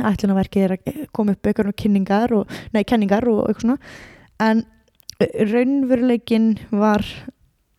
[0.00, 3.94] ætlunarverkið er að koma upp eitthvað kynningar og, nei, kenningar og eitthvað svona.
[4.40, 7.04] En uh, raunveruleikin var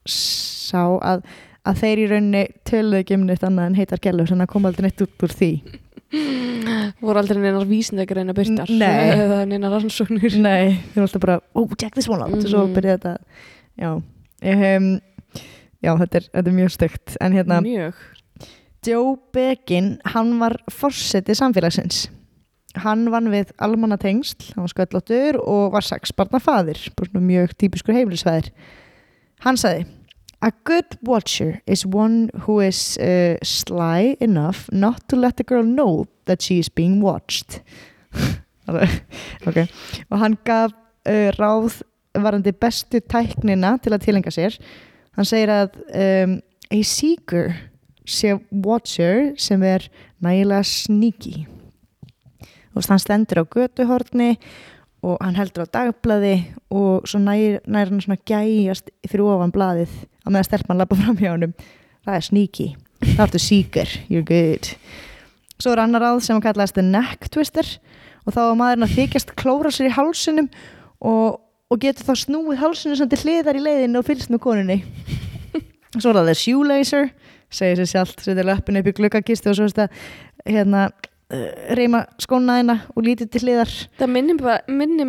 [0.10, 1.24] sá að,
[1.68, 4.70] að þeir í rauninni töluðu ekki um neitt annað en heitar gælur þannig að koma
[4.72, 5.52] aldrei neitt út úr því.
[7.04, 9.14] Voru aldrei neinar vísindagreina byrtar Nei.
[9.24, 10.36] eða neinar rannsóknir?
[10.40, 12.76] Nei, við erum alltaf bara, oh, check this one out og svo Mhm.
[12.78, 13.14] byrjaði þetta.
[13.82, 14.90] Já, um,
[15.84, 18.04] já þetta, er, þetta er mjög stygt en hérna, mjög.
[18.86, 22.10] Joe Begin hann var forseti samfélagsins.
[22.84, 27.54] Hann vann við almannatengsl, hann var sköllóttur og var sex barna faðir, bara svona mjög
[27.62, 28.50] típiskur heimilisfæðir
[29.44, 29.86] hann sagði
[30.44, 35.64] A good watcher is one who is uh, sly enough not to let the girl
[35.64, 37.62] know that she is being watched.
[38.68, 38.92] Alveg,
[39.48, 39.62] ok.
[40.12, 40.74] Og hann gaf
[41.08, 41.80] uh, ráð
[42.12, 44.60] varandi bestu tæknina til að tilenga sér.
[45.16, 46.36] Hann segir að um,
[46.68, 47.56] a seeker
[48.04, 49.88] sé watcher sem er
[50.20, 50.64] nægilega
[52.74, 54.36] veist hann stendur á götuhorni
[55.04, 56.36] og hann heldur á dagblaði
[56.72, 59.92] og svo nær, nær hann svona gæjast fyrir ofan blaðið
[60.24, 61.56] á meðan stelpan lappa fram hjá honum.
[62.04, 62.68] Það er sneaky,
[63.04, 63.96] það ertu seeker.
[64.12, 64.72] You're good.
[65.60, 67.68] Svo er annar ráð sem hann kallaðist the neck twister
[68.24, 70.50] og þá var maðurinn að þykjast klóra sér í hálsunum
[71.04, 71.40] og,
[71.70, 74.80] og getur þá snúið hálsunum sem til hliðar í leiðinu og fylgst með konunni.
[76.00, 77.12] Svo er það the shoelacer
[77.54, 79.98] segir sér sjálft, setur löppin upp í gluggakistu og svo veist að
[80.50, 80.88] hérna,
[81.78, 83.72] reyma skóna þeina og lítið til hliðar.
[84.00, 84.60] Það minnir, bara,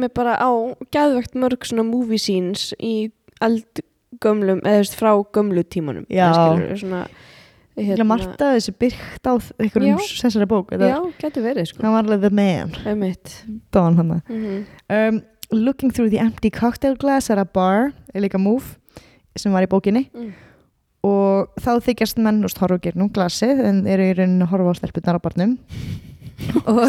[0.00, 0.50] mig bara á
[0.94, 3.10] gæðvegt mörg svona movie scenes í
[3.44, 6.06] eldgömlum eða frá gömlu tímanum.
[6.08, 6.28] Já.
[6.30, 7.02] eða skilurðu, svona,
[7.76, 10.08] hérna, Marta þessi byrkt á einhverjum Já.
[10.22, 11.82] þessari bók já, getur verið sko.
[11.82, 12.72] Hann var alveg the man.
[12.84, 13.00] Hann
[14.28, 14.66] Mhm.
[14.90, 18.78] um, Looking through the empty cocktail glass at a bar er líka move
[19.36, 20.08] sem var í bókinni.
[20.14, 20.32] Mm.
[21.04, 22.42] og þá þykjast menn
[22.96, 25.58] nú glasið en eru í rauninni að horfa á stelpunar á barnum
[26.64, 26.82] og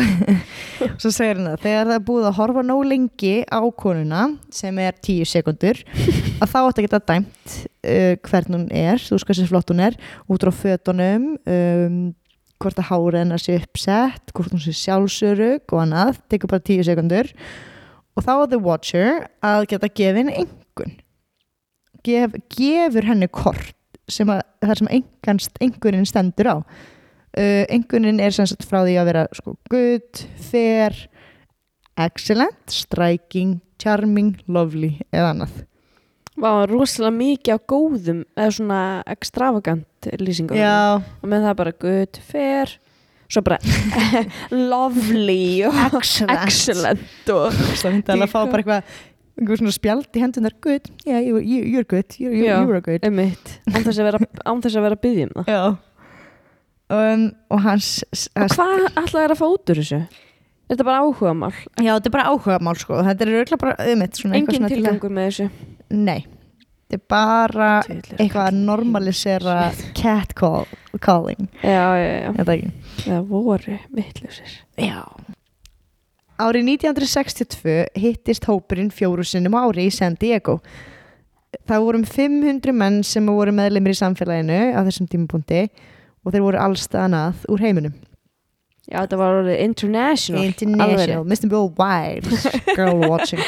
[1.02, 4.82] svo segir hann að þegar það er búið að horfa nóg lengi á konuna sem
[4.82, 5.82] er tíu sekundur
[6.42, 9.84] að þá ætti að geta dæmt uh, hvern hún er, þú veist hversu flott hún
[9.86, 9.98] er
[10.32, 12.02] út frá fötunum um,
[12.62, 16.86] hvort að hára hennar sé uppsett hvort hún sé sjálfsörug og annað tekur bara tíu
[16.88, 17.32] sekundur
[18.16, 19.10] og þá er The Watcher
[19.46, 21.02] að geta gefin engun
[22.06, 23.74] Gef, gefur henni kort
[24.12, 24.90] sem að, þar sem
[25.66, 26.58] engunin stendur á
[27.38, 30.96] uh, engunin er sem sagt frá því að vera sko, good, fair
[31.96, 35.64] excellent, striking charming, lovely eða annað.
[36.36, 42.20] Var rosalega mikið á góðum eða svona extravagant lýsingum Já, og með það bara good,
[42.28, 42.74] fair
[43.32, 43.58] svo bara
[44.72, 46.36] lovely og excellent.
[46.44, 48.92] excellent og Það myndi alveg að fá bara eitthvað
[49.36, 52.20] einhver svona spjald í hendunar good, yeah, you, you, you're good.
[52.20, 53.04] You're, you're, you're good.
[53.04, 55.52] einmitt, án þess að vera, án þess að vera að byggja um það.
[55.56, 55.64] Já
[56.94, 57.90] um, og hans,
[58.36, 60.00] og hvað ætlaði að fá út úr þessu?
[60.66, 61.52] Er þetta bara áhugamál?
[61.78, 63.02] Já, þetta er bara áhuga mál sko.
[63.06, 63.76] Þetta er auðvitað bara
[64.18, 65.46] svona eitthvað Engin tilgangur með þessu.
[65.94, 66.26] Nei,
[66.88, 69.58] þetta er bara er eitthvað að normalisera
[69.98, 70.66] catcall
[71.04, 72.74] calling, Já, já, já, þetta ekki?
[73.06, 75.00] Það voru mittlusir Já.
[76.36, 80.58] Árið 1962 hittist hópurinn fjóru sinnum ári í San Diego.
[81.64, 85.62] Það voru um 500 menn sem voru meðlemir í samfélaginu á þessum tímapunkti
[86.26, 87.96] og þeir voru allstaðan að úr heiminum.
[88.86, 91.48] Já, þetta var orðið international International, Mr.
[91.80, 92.28] Wild,
[92.78, 93.42] girl watching.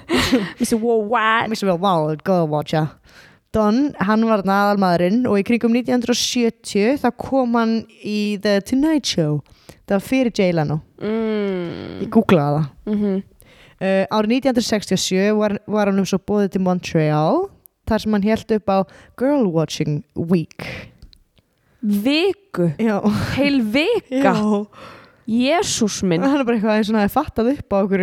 [0.60, 0.78] Mr.
[0.78, 1.72] Worldwide Mr.
[1.74, 2.92] Wild, girl watcher.
[3.54, 9.40] Don, hann var aðalmaðurinn og í kringum 1970 þá kom hann í The Tonight Show.
[9.86, 10.82] Það var fyrir Jay Leno.
[11.02, 12.02] mm.
[12.04, 12.68] Ég googlaði það.
[12.92, 13.24] mm
[13.76, 17.42] Uh, árið 1967 var, var hann um svo bóðið til Montreal
[17.84, 18.78] þar sem hann held upp á
[19.20, 20.64] Girl Watching Week
[21.86, 22.98] Viku, Já,
[23.36, 24.32] heil vika.
[25.26, 26.22] Jésús minn.
[26.22, 28.02] Hann er bara eitthvað og hann hefði fattað upp á okkur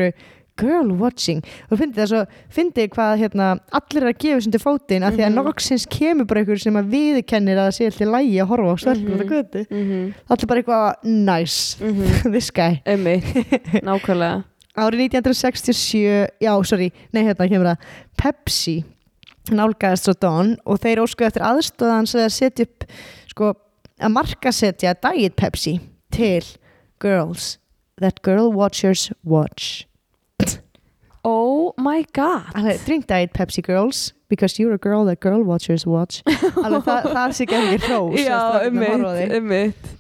[0.60, 1.40] Girl Watching.
[1.72, 2.20] Og fyndi það svo,
[2.54, 5.38] fyndi hvað hérna, allir er að gefa sem til fótinn af því að Mhm.
[5.40, 8.96] nokksins kemur bara einhver sem að viðkennir að það sé alltaf lægi að horfa á
[8.96, 9.20] Mhm.
[9.20, 9.66] og götu.
[9.72, 10.14] Mm -hmm.
[10.30, 11.78] allir bara eitthvað nice.
[12.34, 12.82] This guy.
[13.88, 14.44] Nákvæmlega.
[14.78, 17.78] Árið 1967 já, sorry, nei hérna kemur það.
[18.18, 18.84] Pepsi
[19.52, 22.84] nálgæðist svo Don og þeir óskuðu eftir aðstöðans að setja upp
[23.28, 23.54] sko,
[24.04, 25.78] að markasetja Diet Pepsi
[26.14, 26.46] til
[27.04, 27.58] girls.
[28.02, 29.86] That girl watchers watch.
[31.24, 32.52] Oh my god.
[32.58, 36.22] Alveg, drink Diet Pepsi girls because you're a girl that girl watchers watch.
[36.60, 39.38] Alveg það, það sé ekki ekki hrós að Já, þig.
[39.38, 39.94] einmitt.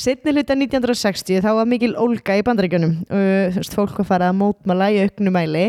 [0.00, 2.94] Setni hluta 1960 þá var mikil ólga í bandaríkjunum.
[3.12, 5.66] Uh, fólk var farið að mótmæla í auknumæli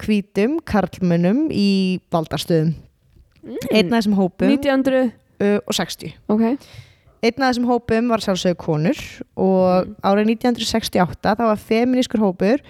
[0.00, 2.74] hvítum karlmönnum í valdarstöðum
[3.72, 4.52] einn af þessum hópum.
[4.52, 5.10] 1900,
[5.40, 6.44] uh, og 60 ok
[7.22, 9.00] einn af þessum hópum var sjálfsögur konur
[9.36, 9.96] og Mm.
[10.02, 12.62] árið 1968 þá var feminískur hópur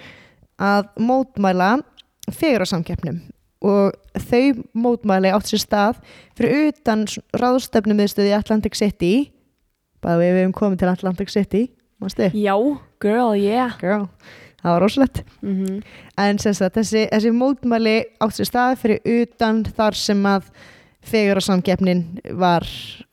[0.61, 1.83] að mótmæla
[2.31, 3.21] fegurarsamkeppnum
[3.63, 6.01] og þau mótmæli átt sér stað
[6.39, 7.05] fyrir utan
[7.37, 9.31] ráðstefnum viðstöði Atlantic City.
[10.01, 11.67] Bæði við hefum komið til Atlantic City
[12.01, 12.31] mástu?
[12.33, 12.57] Já,
[13.01, 13.77] girl, yeah.
[13.81, 14.09] Girl,
[14.63, 15.25] það var rosalegt.
[15.43, 15.83] Mm
[16.21, 20.51] en sem sagt, þessi, þessi mótmæli átt sér stað fyrir utan þar sem að
[21.01, 22.03] fegurarsamkeppnin
[22.37, 22.67] var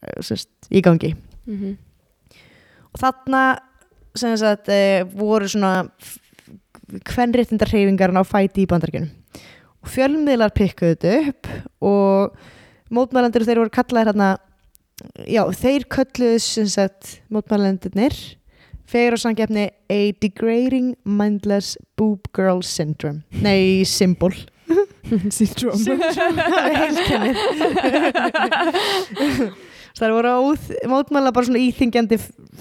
[0.03, 1.13] eh, sagt, í gangi
[1.47, 1.77] -hmm.
[2.93, 3.43] og þarna
[4.17, 5.89] sem sagt e, voru svona
[6.87, 9.11] hvernréttindar hreyfingarinn á fæti í bandaríkjunum.
[9.83, 11.47] Og fjölmiðlar pikkuðu þetta upp
[11.81, 12.37] og
[12.89, 14.29] mótmælendur þeir voru kallaðir hérna
[15.27, 18.15] já, þeir kölluðu sem sagt mótmælendurnir
[18.87, 23.23] fegur og sangefni a degrading mindless boob girl syndrome.
[23.43, 24.33] Nei, symbol.
[25.31, 25.99] Syndrome.
[26.79, 27.37] Heilkennið
[30.01, 32.19] það voru á úð- mótmæla bara svona íþingjandi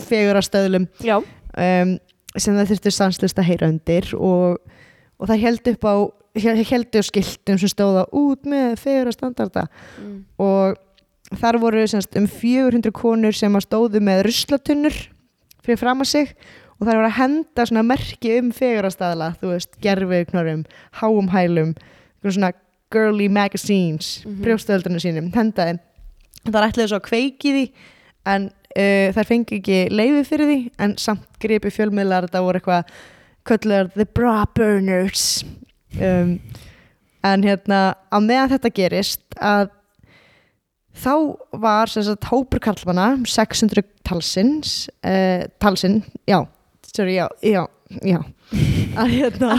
[0.08, 1.98] fegur stöðlum Já, um,
[2.36, 4.58] sem það þurftu stanslust að heyra undir og,
[5.18, 5.94] og það held upp á
[6.36, 9.66] heldu skiltum sem stóða út með fegur standarda
[10.00, 10.18] mm.
[10.42, 10.76] og
[11.40, 14.96] þar voru semst, um 400 konur sem stóðu með ruslatunnur
[15.64, 16.34] fyrir fram að sig
[16.76, 20.64] og þar voru að henda svona merki um fegurastæðla, þú veist, gerfugnorum
[21.00, 22.52] háum hælum, einhverjum svona
[22.92, 24.30] girly magazines, mm.
[24.30, 24.42] -hmm.
[24.44, 25.78] brjóstöldunum sínum hendaði,
[26.52, 27.64] það er ætlaði svo að kveiki því
[28.32, 32.96] en uh, þær fengi ekki leiði fyrir því en samt gripi fjölmiðlar þetta voru eitthvað
[33.46, 35.44] kölluðar the bra burners.
[35.96, 36.38] Um,
[37.26, 37.80] en hérna
[38.10, 39.70] á meðan þetta gerist að
[40.96, 41.14] þá
[41.62, 46.40] var sagt hópur karlmanna 600 talsins uh, talsinn, já
[46.94, 47.66] sorry, já, já,
[48.02, 48.20] já
[49.00, 49.52] að hérna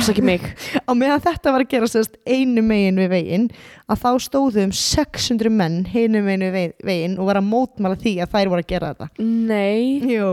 [0.88, 3.48] á meðan þetta var að gera sérst einu megin við veginn
[3.88, 8.14] að þá stóðu um 600 menn hinu megin við veginn og var að mótmæla því
[8.24, 9.10] að þær voru að gera þetta.
[9.28, 10.14] Nei.
[10.14, 10.32] Jú.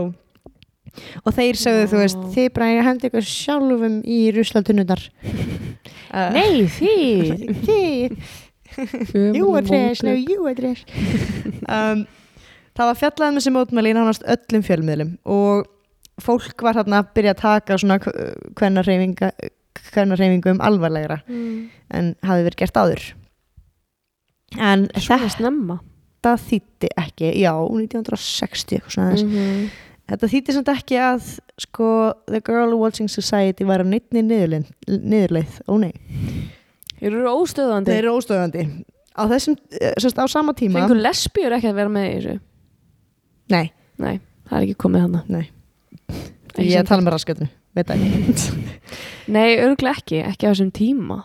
[1.25, 5.03] og þeir sögðu, þú veist, þið ég hendi ykkur sjálfum í ruslatunnunar
[6.15, 7.47] uh, Nei, þið.
[7.67, 8.17] Þið.
[9.35, 10.81] Jú trés, no, jú trés
[11.63, 12.01] um,
[12.75, 15.69] Það var fjallað um þessi mótmæli í nánast öllum fjölmiðlum og
[16.21, 17.97] fólk var þarna að byrja að taka svona
[18.55, 18.83] hvenna
[20.17, 21.57] reyfingum alvarlegra mm.
[21.97, 23.05] en hafi verið gert áður.
[24.55, 25.79] En Svona snemma.
[26.25, 29.33] þetta þýtti ekki já, 1960 eitthvað svona mm.
[29.33, 29.65] -hmm.
[30.11, 31.27] þetta þýtti samt ekki að
[31.61, 31.89] sko,
[32.29, 35.93] The Girl Watching Society var á nýttni niðurleið, ó nei,
[36.95, 38.63] Þeir eru óstöðandi þeir eru óstöðandi
[39.15, 42.39] á þessum, eh, sérst á sama tíma Fengur lesbíur ekki að vera með í þessu?
[43.49, 45.45] Nei, Nei, það er ekki komið hana nei
[46.63, 48.63] ég er að tala með raskatinu, veit það ekki.
[49.35, 51.19] Nei, örglega ekki, ekki á þessum tíma.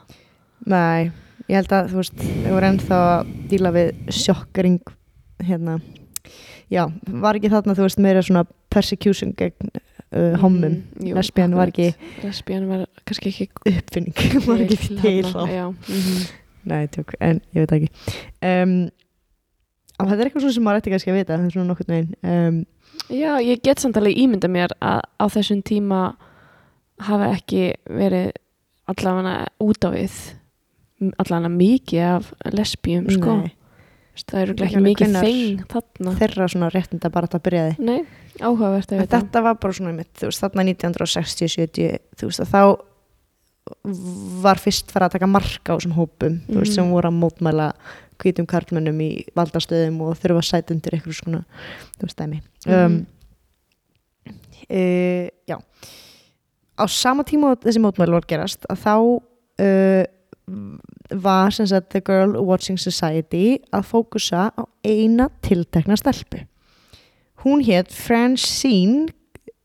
[0.71, 1.11] Nei,
[1.47, 4.95] ég held að þú veist þau voru ennþá að díla við sjokkering
[5.47, 5.79] hérna.
[6.71, 6.85] Já,
[7.23, 10.81] var ekki þarna þú veist meira svona persecution gegn uh, hommum.
[11.01, 11.91] Mm, lesbían var ekki.
[12.23, 15.43] Lesbían var kannski ekki uppfinning var ekki til þá.
[15.51, 16.23] Já, mhm.
[16.71, 17.87] Nei, tjók, en ég veit ekki.
[18.45, 18.75] Um,
[19.97, 22.11] þetta er eitthvað svona sem maður ætti kannski að vita það er svona nokkurn veginn.
[22.21, 22.59] Um,
[23.09, 26.17] já, ég get samt alveg ímynda mér að á þessum tíma
[27.01, 28.33] hafi ekki verið
[28.91, 30.13] allavega út á við
[31.17, 33.37] allavega mikið af lesbíum sko.
[33.41, 33.55] nei,
[34.29, 36.15] það eru Ekki mikið þeng þarna.
[36.21, 38.03] Þeirra svona réttinda bara að byrjaði Nei,
[38.41, 39.19] áhugavert að vita.
[39.21, 42.63] þetta var bara svona mitt, þú veist, þarna 1960-70 þú veist að þá
[44.45, 46.93] var fyrst fara að taka marka á þessum hópum, þú veist, sem Mhm.
[46.93, 47.73] voru að mótmæla
[48.21, 51.43] hvítum karlmönnum í valdastöðum og þurfa að sæta undir eitthvað svona
[51.99, 52.37] þú veist, um,
[52.71, 53.07] Mhm.
[54.71, 55.57] uh, já.
[56.81, 58.95] Á sama tíma þessi mótmæli var gerast að þá
[59.61, 60.05] uh,
[61.21, 66.45] var sem sagt The Girl Watching Society að fókusa á eina tiltekna stelpu.
[67.45, 69.09] Hún hétt Francine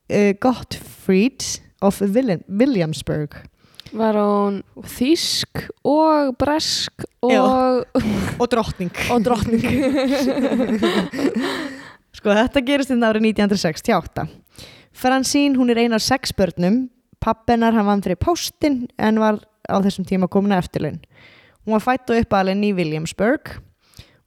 [0.10, 1.44] uh, Gottfried
[1.82, 3.36] of William, Williamsburg
[3.96, 4.60] Var hún
[4.92, 7.86] þýsk og bresk og,
[8.42, 9.64] og drottning og drottning
[12.16, 14.26] Sko þetta gerist inn árið 1968.
[14.96, 16.90] Fransín, hún er ein af sex börnum.
[17.20, 21.00] Pappennar hann vann fyrir póstinn en var á þessum tíma komin að eftirlaun.
[21.66, 23.58] Hún var fætt og uppalinn í Williamsburg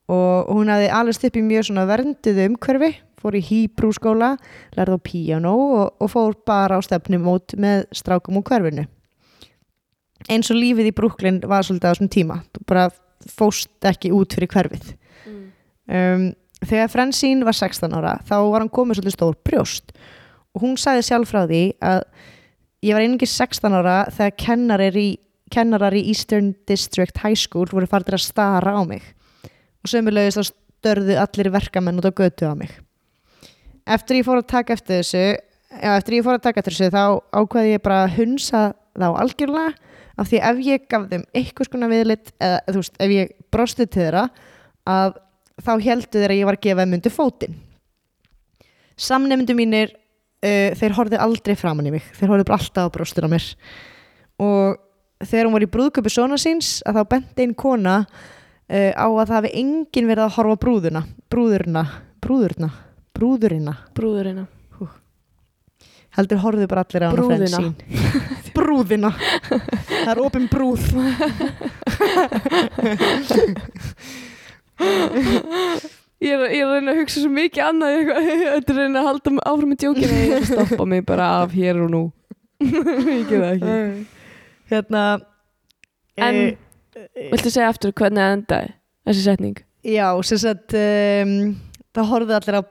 [0.08, 4.34] og hún hafði alveg í mjög svona vernduðu umhverfi, fór í Hebrew skóla,
[4.76, 8.84] lærði á piano og, og fór bara á stefnumót með strákum úr hverfinu.
[10.26, 12.40] Eins og lífið í Brooklyn var svolítið á þessum tíma.
[12.66, 12.88] Bara
[13.38, 14.90] fóst ekki út fyrir hverfið.
[15.88, 16.32] Um,
[16.66, 19.94] þegar Fransín var 16 ára þá var hann komið svolítið stór brjóst.
[20.56, 22.02] Og hún sagði sjálf frá því að
[22.84, 25.08] ég var einnig 16 ára þegar kennarar í,
[25.54, 29.04] kennarar í Eastern District High School voru fartir að stara á mig.
[29.84, 32.72] Og sömulegis þá störðu allir verkamenn út á götu á mig.
[33.88, 36.92] Eftir ég fór að taka eftir þessu já, eftir ég fór að taka eftir þessu
[36.92, 38.62] þá ákvaði ég bara að hunsa
[38.98, 39.87] þá algjörlega
[40.18, 43.86] af því ef ég gaf þeim eitthvað skona viðlit eða þú veist, ef ég brosti
[43.86, 44.24] til þeirra
[44.88, 45.18] að
[45.62, 47.60] þá heldu þeir að ég var að gefa þeim undir fótinn.
[48.98, 52.10] Samnefndu mínir uh, þeir horfðu aldrei framan í mig.
[52.18, 53.46] Þeir horfðu bara alltaf á brostur á mér.
[54.42, 54.78] Og
[55.22, 59.24] þegar hún var í brúðköpi svona síns að þá benti einn kona uh, á að
[59.24, 61.86] það hafi enginn verið að horfa brúðuna brúðurna,
[62.22, 62.70] brúðurna
[63.18, 64.46] brúðurina, Brúðurina.
[66.18, 67.48] Heldur horfðu bara allir á hana Brúðina.
[67.58, 68.44] Francine.
[68.58, 69.10] brúðina.
[69.48, 70.84] Það er opin brúð.
[76.18, 78.28] Ég er, ég er að reyna að hugsa svo mikið annað eitthvað.
[78.28, 81.28] Þetta er að reyna að halda áfram í djókinu Ég er að stoppa mig bara
[81.44, 82.00] af hér og nú.
[82.64, 83.76] Ég get það ekki.
[84.72, 85.02] Hérna
[86.18, 86.40] En-
[86.98, 88.72] eh, Viltu segja aftur hvernig það endaði
[89.06, 89.60] Þessi setning?
[89.86, 91.34] Já, sem sagt um,
[91.94, 92.62] það horfðu allir á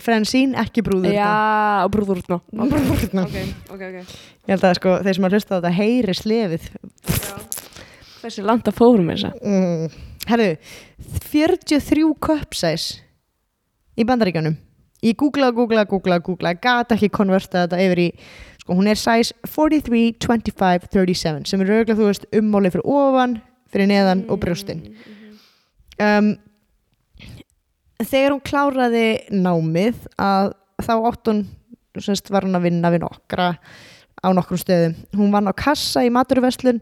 [0.00, 3.36] Fransín, ekki brúður Já, brúðurna Brúðurna Ok,
[3.74, 4.14] ok, ok.
[4.48, 6.68] Ég held að sko, þeir sem að hlusta á þetta heyri slefið.
[8.22, 9.98] Hversu landa fórum þess að mm.
[10.30, 10.50] Herðu,
[11.28, 13.02] 43 cupsize
[13.98, 14.56] í bandaríkjanum
[15.02, 18.08] Ég googlaði, googlaði, googlaði, googlaði gata ekki konverta þetta yfir í
[18.62, 23.40] sko, hún er size 43, 25, 37 sem er auðvitað, þú veist, ummáli fyrir ofan
[23.72, 24.84] fyrir neðan og brjóstin.
[25.98, 26.34] Um,
[28.08, 31.46] þegar hún kláraði námið að þá átt hún
[32.00, 33.54] semst, var hún að vinna við nokkra
[34.22, 34.94] á nokkrum stöðum.
[35.18, 36.80] Hún vann á kassa í maturverslun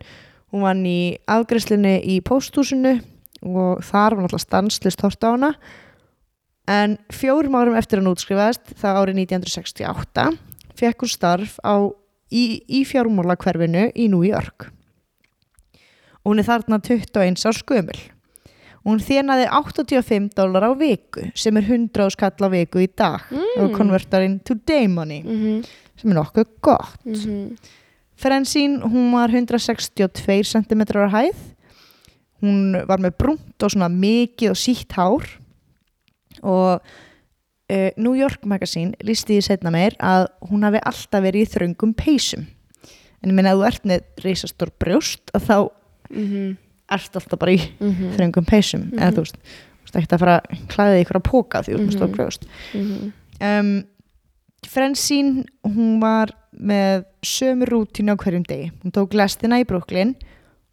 [0.50, 2.96] hún vann í afgreiðslunni í pósthúsinu
[3.46, 5.52] og þar var náttúrulega stanslist hort á hana.
[6.70, 10.26] En fjórum árum eftir hún útskrifaðist það árið 1968
[10.78, 11.74] fekk hún starf á,
[12.30, 14.70] í, í fjármála hverfinu í York.
[16.20, 18.00] Og hún er þarna 21 árs gömul
[18.80, 23.20] og hún þjenaði 85 dólar á viku sem er 100 skall á viku í dag.
[23.30, 23.64] Mm.
[23.64, 25.64] og konvertar inn to day money Mhm,
[25.96, 26.96] sem er nokkuð gott.
[27.04, 27.56] Mhm.
[28.16, 31.36] Francine, hún var 162 cm á hæð.
[32.42, 35.24] Hún var með brúnt og svona mikið og sítt hár.
[36.42, 36.80] Og
[37.70, 41.94] uh, New York Magazine lísti því setna meir að hún hafi alltaf verið í þröngum
[41.96, 42.46] peysum.
[43.22, 45.56] En ég meina að þú ert með reisastór brjóst að þá
[46.10, 46.56] Mhm,
[46.90, 48.98] ert alltaf bara í mhm, þröngum peysum Mhm.
[48.98, 51.90] eða þú veist, þú veist ekki að fara að klæða ykkur að póka því þú
[51.94, 52.16] stór Mhm.
[52.16, 53.12] brjóst mhm.
[53.40, 53.84] um,
[54.68, 60.14] Francine hún var með sömu rútínu á hverjum degi hún tók lestina í Brooklyn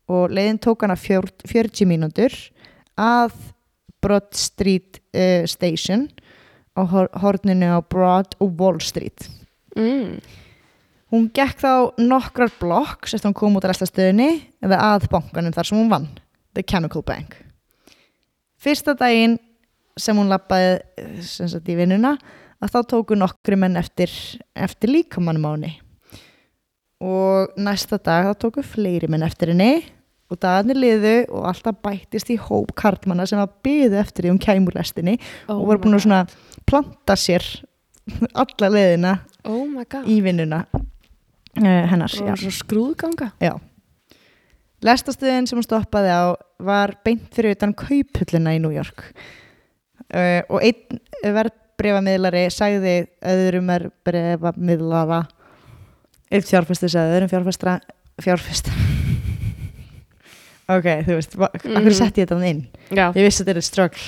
[0.09, 2.34] og leiðin tók hana fjör, 40 mínútur
[2.97, 3.32] að
[4.01, 6.07] Broad Street uh, Station
[6.78, 9.30] á hor- horninu á Broad og Wall Street
[9.78, 10.20] Mm.
[11.14, 14.30] Hún gekk þá nokkrar blokk sem hún kom út að restastöðinni
[14.64, 16.08] eða að bankanum þar sem hún vann
[16.58, 17.38] The Chemical Bank.
[18.58, 19.38] Fyrsta daginn
[19.97, 22.16] sem hún lappaði sem sagt í vinnuna
[22.62, 24.12] að þá tóku nokkri menn eftir,
[24.58, 25.74] eftir líkamannum á henni.
[27.05, 29.86] Og næsta dag þá tóku fleiri menn eftir henni
[30.28, 34.41] og dagarnir liðu og alltaf bættist í hóp karlmanna sem var byðu eftir því um
[34.43, 35.16] kæmurlestinni
[35.47, 36.34] Oh og voru búin að
[36.68, 37.45] planta sér
[38.41, 39.14] alla leiðina
[39.45, 40.01] God.
[40.03, 40.66] Oh í vinnuna
[41.64, 43.32] hennar var svo skrúðganga.
[44.86, 46.24] Lestastöðin sem hún stoppaði á
[46.62, 49.10] var beint fyrir utan kauphullina í New York.
[50.14, 52.93] Uh, og einn verðbrefamiðlari sagði
[53.26, 55.24] öðrum verðbrefamiðlara
[56.32, 57.74] einn fjárfæsti sagði öðrum fjárfæstra
[58.24, 58.76] fjárfæstra
[60.78, 61.43] ok, þú veist, mm.
[61.58, 61.76] Mhm.
[61.82, 62.64] akkur setti ég þetta inn?
[62.88, 63.05] Já.
[63.18, 64.05] Ég vissi að þetta er ströggl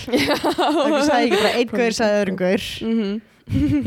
[0.70, 2.70] akkur sagði ég ekki bara einn gaur sagði öðrum gaur.
[2.86, 3.22] Mhm.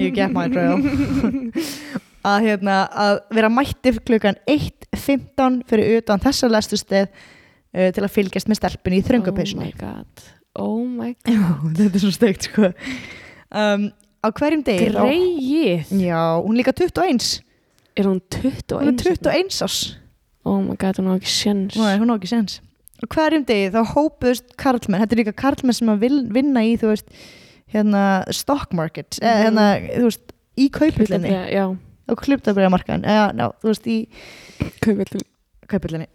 [0.03, 0.83] you get my drill
[2.25, 8.51] að, hérna, að vera mætti klukkan 1.15 fyrir utan þessa lestusteð uh, til að fylgjast
[8.51, 10.27] með stelpunni í Oh þröngupeysunni my god.
[10.63, 11.33] Oh my god.
[11.33, 11.49] Já,
[11.81, 12.73] þetta er svo steikt sko.
[13.53, 13.89] Um,
[14.23, 17.41] á hverjum degi Greið já, hún líka 21
[18.01, 18.79] Er hún 21?
[18.81, 19.79] hún er 21 ás
[20.49, 21.33] Oh my god, hún á ekki
[21.77, 22.61] Nei, hún á ekki sens
[23.03, 26.93] og hverjum degi þá hópuðust karlmenn þetta er líka karlmenn sem að vinna í þú
[26.93, 27.09] veist,
[27.75, 29.43] hérna stock market eða Mhm.
[29.43, 29.65] hérna,
[29.99, 31.33] þú veist, í kaupullinni
[32.13, 35.29] Og klubtabriða markaðin eða, ná, þú veist, í kaupöldin
[35.71, 36.09] kaupullinni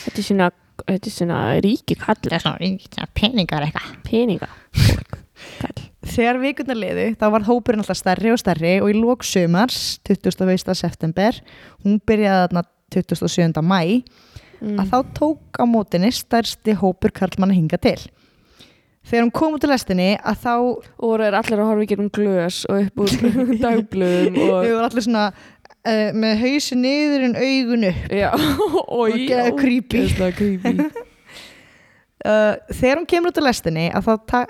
[0.00, 0.50] Þetta er svona,
[0.86, 5.18] þetta er svona ríki kall það er svona peningar eitthvað Peninga Fólk
[5.60, 9.98] Kall Þegar vikurnar liðu, þá var hópurinn alltaf stærri og stærri og í lók sumars,
[10.08, 10.72] 21.
[10.78, 11.36] september,
[11.84, 12.62] hún byrjaði þarna
[12.96, 13.60] 27.
[13.60, 13.80] mæ,
[14.64, 14.78] mm.
[14.80, 17.98] að þá tók á mótinni stærsti hópur karlmanna hinga til.
[19.10, 21.96] Þegar hún kom út til lestinni, að þá, Og voru þeir allir að horfa ekki
[21.98, 23.14] um glös og upp úr
[23.64, 28.14] dagblöðum og við vorum allir svona uh, með hausin niður en augun upp.
[28.20, 28.30] Já,
[29.00, 30.04] Og geða creepy.
[30.38, 30.90] Creepy
[32.20, 34.48] Uh, þegar hún kemur út til lestinni, að þá ta-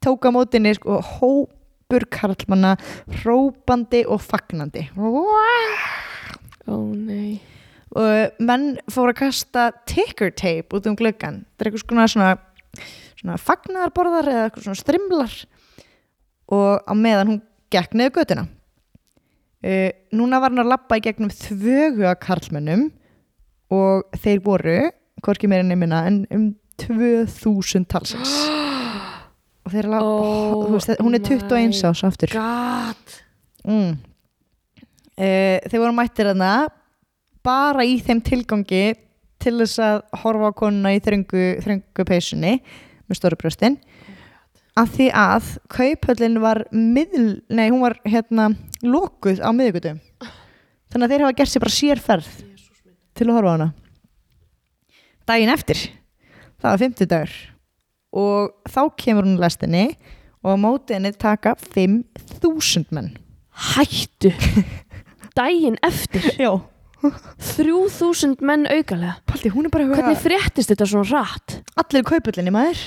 [0.00, 2.70] tók á mótinni sko, hópur karlmanna
[3.20, 4.86] hrópandi og fagnandi.
[6.70, 7.42] Ó nei
[7.98, 12.28] og menn fóru að kasta ticker tape út um gluggan þetta er eitthvað svona,
[13.20, 15.36] svona, fagnaðarborðar eða eitthvað svona strimlar.
[16.50, 18.46] Og á meðan hún gekk niður götuna.
[19.60, 22.86] Uh, núna var hann að lappa í gegnum þvögu að karlmennum
[23.70, 24.78] og þeir voru
[25.20, 26.46] hvorki meira nefnina en um
[26.80, 28.32] 2000 talsins.
[29.68, 32.32] Og þeir lappa Oh veist, hún er 21 my ás aftur.
[33.68, 33.98] Mm.
[35.20, 36.70] uh, þeir voru mættir þarna
[37.44, 38.84] bara í þeim tilgangi
[39.40, 42.54] til þess að horfa á konuna í þröngu, þröngu peysunni
[43.10, 43.78] með stóru brjóstin.
[44.78, 48.52] Af því að kauphöllin var miðl, nei hún var hérna
[48.86, 49.98] lokuð á miðugutum
[50.90, 52.30] þannig að þeir hafa gert sér bara sérferð
[53.18, 53.68] til að horfa á hana.
[55.28, 55.82] Daginn eftir
[56.60, 57.36] það var 50 dagur
[58.20, 59.84] og þá kemur hún lestinni
[60.40, 63.12] og á móti henni taka 5.000 menn.
[63.74, 64.32] Hættu.
[65.38, 66.26] Dæin eftir?
[66.40, 66.52] Já.
[67.00, 69.14] 3000 menn aukalega?
[69.28, 71.60] Paldi, er Hvernig fréttist þetta svona rætt?
[71.80, 72.82] allir kaupullinni maður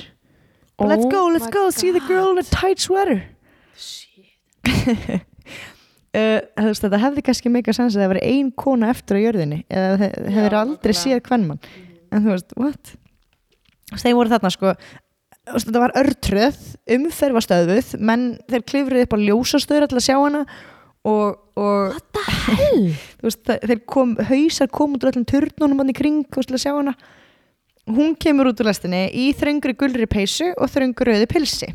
[0.80, 3.24] Oh let's go, let's go, see the girl in a tight sweater.
[6.14, 9.24] Uh, þú veist, þetta hefði kannski meika sens að það veri ein kona eftir á
[9.24, 11.64] jörðinni eða það hefur aldrei séð hvernmann
[12.14, 12.92] en þú veist, what?
[13.98, 14.74] Þeir voru þarna sko.
[15.50, 16.60] Þetta var örtröð,
[16.98, 20.44] umferð var stöðuð menn þeir klifruð upp á ljósastöður til að sjá hana
[21.02, 22.86] og, og What the hell?
[23.26, 26.76] veist, þeir kom, hausar kom út úr öllum turnunum hann í kring til að sjá
[26.76, 26.94] hana
[27.90, 31.70] hún kemur út úr lestinni í þröngri gulri peysu og þröngri rauði pilsi.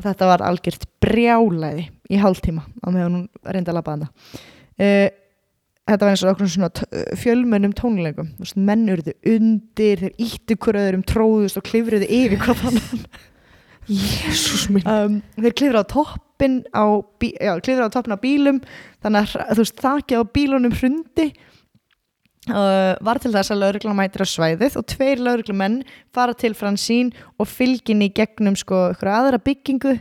[0.00, 5.08] Og þetta var algjört brjálæði í hálftíma á meðan hún reyndi að labba hana uh,
[5.90, 8.30] þetta var eins og okkur svona fjölmennum tónleikum.
[8.56, 13.06] Menn eruðu undir, þeir íttu hver öðrum tróðust og klifruðu yfir hvað þannig
[13.90, 14.86] Jésús minn.
[14.86, 16.84] Um, þeir klifra á toppin á,
[17.18, 18.60] klifra á toppin á bílum
[19.02, 21.30] þannig að þú veist, þakki á bílunum hrundi
[22.52, 25.80] uh, var til þess að lauruglan mætir á svæðið og tveir lauruglumenn
[26.14, 29.96] fara til Fransín og fylgin í gegnum sko ykkur aðra byggingu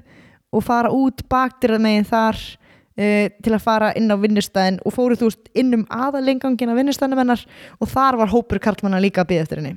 [0.50, 5.18] og fara út baktirað megin þar uh, til að fara inn á vinnustæðin og fóru
[5.20, 5.32] þú
[5.62, 7.46] inn um aðalengangin á vinnustæðinum hennar
[7.80, 9.76] og þar var hópur karlmanna líka að byggja eftir henni.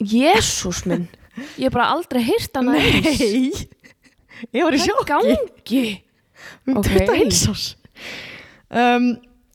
[0.00, 1.08] Jésús minn
[1.56, 3.60] Ég hef bara aldrei heyrt hana eins.
[4.56, 5.10] Ég var í Hvað sjokki.
[5.12, 5.82] gangi?
[6.68, 6.88] um Ok.
[6.90, 7.66] 21 árs
[8.70, 9.06] um,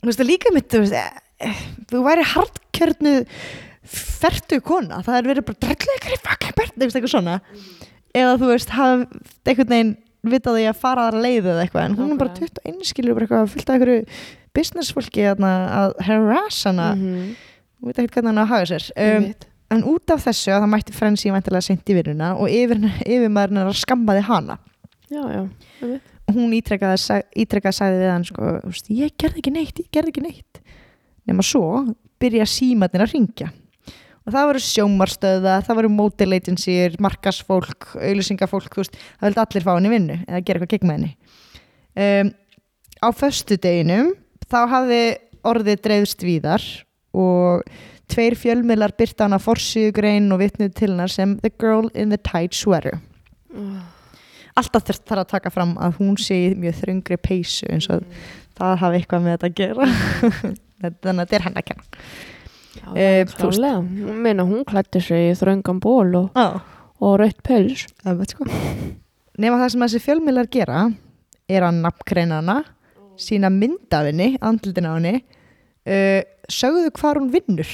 [0.02, 1.22] þú veist það líka mitt þú veist,
[1.92, 3.16] þú væri hardkjörnu
[3.86, 7.40] fertu kona það er verið bara drögglega fucking bert eitthvað svona.
[8.16, 9.06] Eða þú veist hafa
[9.46, 12.64] einhvern veginn vitað því að fara aðra leið eða eitthvað en hún er bara Nákvæmlega.
[12.72, 14.06] 21 skilur bara eitthvað fullt af einhverju
[14.56, 16.88] businessfólki að harass hana.
[16.96, 17.36] Mhm,
[17.82, 18.88] og veit ekki hvernig hann að haga sér.
[18.96, 19.28] Um,
[19.76, 23.62] en út af þessu að það mætti frensi væntilega seint í vinnuna og yfir, yfirmaðurinn
[23.62, 24.58] er að skammaði hana.
[25.12, 25.44] Já, já,
[26.34, 30.14] hún ítrekkaði, ítrekkaði sagði við hann sko, "Þú veist, ég gerði ekki neitt, ég gerði
[30.14, 30.62] ekki neitt
[31.30, 31.84] nema svo
[32.22, 33.52] byrja símatinn að ringja
[34.26, 39.92] og það voru sjómarstöða, það voru model agencyr, markasfólk auðlýsingafólk, það vildi allir fá henni
[39.94, 41.12] vinnu eða gera eitthvað gegn með henni.
[41.96, 42.32] Um,
[43.06, 44.14] á föstudeginum
[44.50, 45.04] þá hafði
[45.46, 46.66] orðið dreifst víðar
[47.16, 47.62] og
[48.12, 52.58] tveir fjölmiðlar byrta hana forsýðugrein og vitnuð til hennar sem The Girl in the Tight
[52.58, 52.98] Sweater.
[54.56, 58.06] Alltaf þurft þarf að taka fram að hún sé mjög þröngri peysu eins og
[58.58, 61.84] það hafi eitthvað með þetta að gera þannig að þetta er hann að kenna
[62.76, 63.78] Já, Eh, klálega.
[63.80, 66.36] Hún meina hún klætti sig í þröngan ból og,
[67.00, 67.86] og rautt pels.
[68.28, 68.46] sko
[69.40, 70.82] nema það sem þessi fjölmiðlar gera
[71.48, 72.58] er að nafnkreina hana
[73.16, 75.16] sína myndafinni, andlutin á henni
[75.88, 76.22] uh,
[76.52, 77.72] sögðu hvar hún vinnur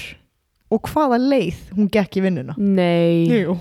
[0.72, 3.26] og hvaða leið hún gekk í vinnuna Nei.
[3.42, 3.58] Jú.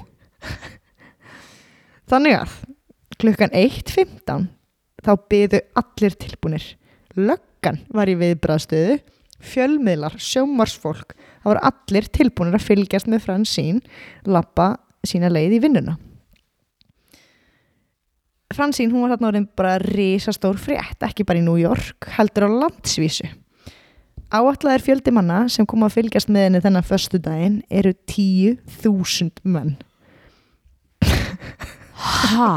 [2.10, 2.54] Þannig að
[3.20, 4.48] klukkan 1.15
[5.04, 6.64] þá byðu allir tilbúnir.
[7.16, 8.98] Löggan var í viðbraðstöðu,
[9.40, 13.82] fjölmiðlar, sjómarsfólk, það voru allir tilbúnir að fylgjast með Fransín
[14.28, 14.74] lappa
[15.06, 15.96] sína leið í vinnuna.
[18.50, 22.56] Fransín, hún var þarna orðin bara risastór frétt, ekki bara í New York, heldur á
[22.64, 23.28] landsvísu.
[24.30, 29.72] Áætlaðir fjöldi manna sem kom að fylgjast með henni þennan föstu daginn eru 10.000 menn.
[31.02, 32.50] Hæ?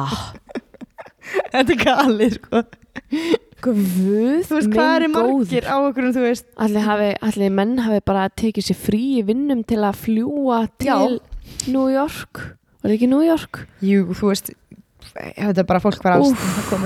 [1.53, 2.61] Þetta er galið, sko.
[3.63, 3.79] Guð
[4.49, 6.49] Þú veist, hvað minn margir á okkur, þú veist?
[6.59, 10.89] Allir, hafi, allir menn hafi bara tekið sér frí í vinnum til að fljúa til
[10.89, 10.97] Já.
[11.71, 12.43] New York.
[12.83, 13.63] Var það ekki New York?
[13.85, 14.51] Jú, þú veist,
[15.13, 16.03] þetta er bara fólk Úff.
[16.03, 16.85] ástæðan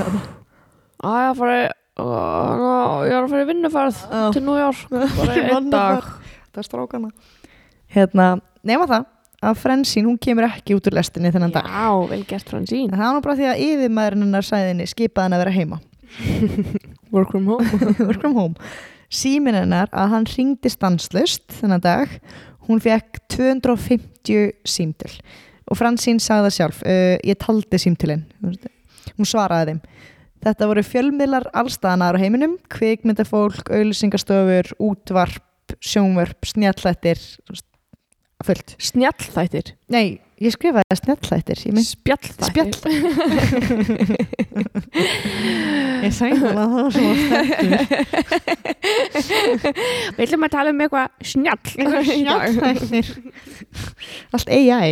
[1.01, 1.65] að
[1.97, 4.23] ég, ná, ég er að fara í vinnuferð Já.
[4.35, 4.81] til New York.
[5.17, 6.09] Bara einn dag.
[6.53, 7.11] Það er strákana.
[7.93, 8.27] Hérna,
[8.67, 9.05] nema það,
[9.47, 11.69] að Frensín, hún kemur ekki út úr lestinni þennan dag.
[11.69, 12.89] Já, vel gert Fransín.
[12.93, 15.79] Það var nú bara því að yfirmaðurinn hennar sæðinni skipaði hann að vera heima.
[17.15, 17.65] Work from home.
[18.07, 18.55] Work from home.
[19.07, 22.17] Símin hennar að hann ringdi stanslust þennan dag.
[22.67, 25.13] Hún fekk 250 símtöl.
[25.67, 28.25] Og Fransín sagði það sjálf, uh, ég taldi símtölinn.
[29.17, 29.81] Hún svaraði þeim.
[30.47, 35.43] Þetta voru fjölmiðlar allstaðanar á heiminum, kvikmyndafólk, auðlýsingastofur, útvarp,
[35.83, 37.19] sjónvörp, snjallættir,
[38.45, 38.75] fullt.
[38.79, 39.73] Snjallþættir.
[39.91, 41.57] Nei, ég skrifaði snjallættir.
[41.65, 42.77] Ég mynd Spjallþættir.
[42.77, 43.07] spjall.
[46.07, 47.83] ég sagði það að það var svo stendur.
[50.17, 51.67] Við ætlum að tala um eitthvað snjall.
[51.77, 52.03] í dag.
[52.17, 53.07] Snjallþættir.
[54.37, 54.91] Allt AI.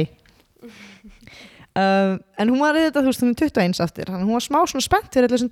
[1.75, 4.85] Um, en hún var þetta, þú veist, hún er 21 aftur, hún var smá svona
[4.85, 5.51] spennt fyrir þessum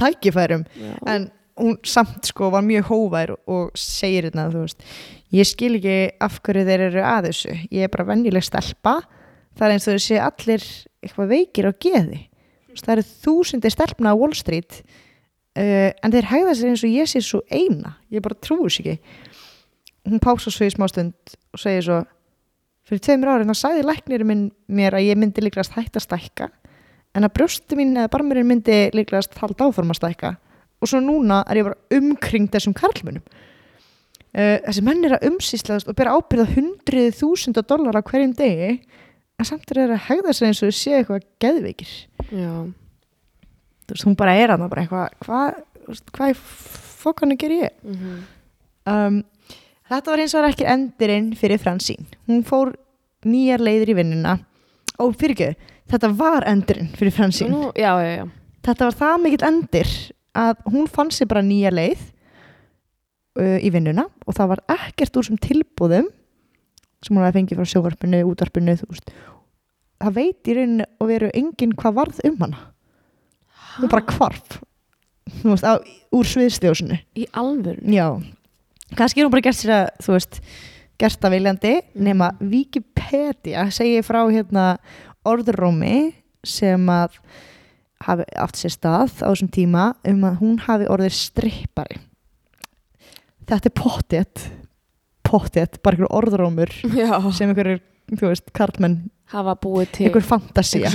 [0.00, 0.62] tækifærum.
[0.78, 0.94] Já.
[1.10, 1.30] en
[1.60, 4.84] hún samt sko var mjög hóvær og segir hérna þú veist
[5.34, 9.00] ég skil ekki af hverju þeir eru að þessu ég er bara venjuleg stelpa
[9.58, 10.66] það er eins og þeir sé allir
[11.04, 12.20] eitthvað veikir á geði
[12.84, 17.10] það eru þúsundir stelpna á Wall Street uh, en þeir hægða sér eins og ég
[17.10, 17.96] sé svo eina.
[18.12, 19.18] Ég bara trúi sér ekki.
[20.08, 22.00] Hún pása svo í smástund og segir svo
[22.88, 26.48] fyrir tveimur ári þá sagði læknirinn mér að ég myndi líklegast hætta að stækka
[27.14, 30.34] en að brjósti mín eða barmurinn myndi líklegast halda áforma að stækka.
[30.80, 33.22] Og svo núna er ég bara umkring þessum karlmunum
[34.36, 38.72] uh, þessi menn er að umsýslaðast og bera ábyrða hundrið þúsunda dólar á hverjum degi
[39.40, 41.94] en samt er þeir að hegða sér eins og séu eitthvað geðveikir
[42.30, 42.52] Já.
[43.86, 45.64] þú veist, hún bara er að það bara eitthvað
[46.14, 46.36] hvað, í
[47.00, 47.80] fokkanu ger ég?
[47.82, 48.20] Mhm.
[48.92, 49.22] um,
[49.90, 52.06] þetta var hins vegar ekki endirinn fyrir Fransín.
[52.28, 52.74] Hún fór
[53.26, 54.38] nýjar leiðir í vinnuna.
[55.00, 57.50] Og fyrir ekki, þetta var endirinn fyrir Fransín.
[57.50, 58.28] Nú, já, já,
[58.66, 59.92] þetta var það mikill endir
[60.38, 62.02] að hún fann sér bara nýja leið
[63.40, 66.08] uh, í vinnuna og það var ekkert úr sem tilbúðum
[67.00, 69.12] sem hún hafi fengið frá sjóvarpinu, útvarpinu þú veist
[70.00, 72.60] það veit í rauninni og veru enginn hvað varð um hana.
[73.78, 74.58] Hún bara hvarf.
[75.40, 75.78] Þú veist, á,
[76.10, 77.78] úr sviðsljósinu Í alvöru?
[77.86, 78.08] já,
[78.98, 80.40] kannski er hún bara gert sér að þú veist,
[80.98, 84.64] gert það viljandi nema Wikipedia segir frá hérna
[85.28, 86.10] orðrómi
[86.42, 87.20] sem að
[88.08, 92.00] hafi átt sér stað á þessum tíma um að hún hafi orðið strippari.
[93.46, 94.44] Þetta er pottet.
[95.26, 97.12] Pottet, bara einhver orðrómur Já.
[97.36, 97.82] sem einhverjir,
[98.16, 100.88] þú veist, karlmenn Hafa búið til einhver fantasía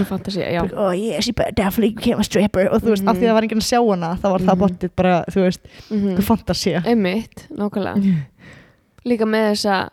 [0.76, 3.30] oh yes, you better definitely became a stripper og þú veist, af því Mhm.
[3.30, 4.60] það var enginn að sjá hana þá var það Mhm.
[4.60, 5.60] pottet bara, þú veist,
[5.90, 6.08] Mhm.
[6.10, 8.26] einhver fantasía Einmitt, nákvæmlega.
[9.06, 9.90] Líka með þessa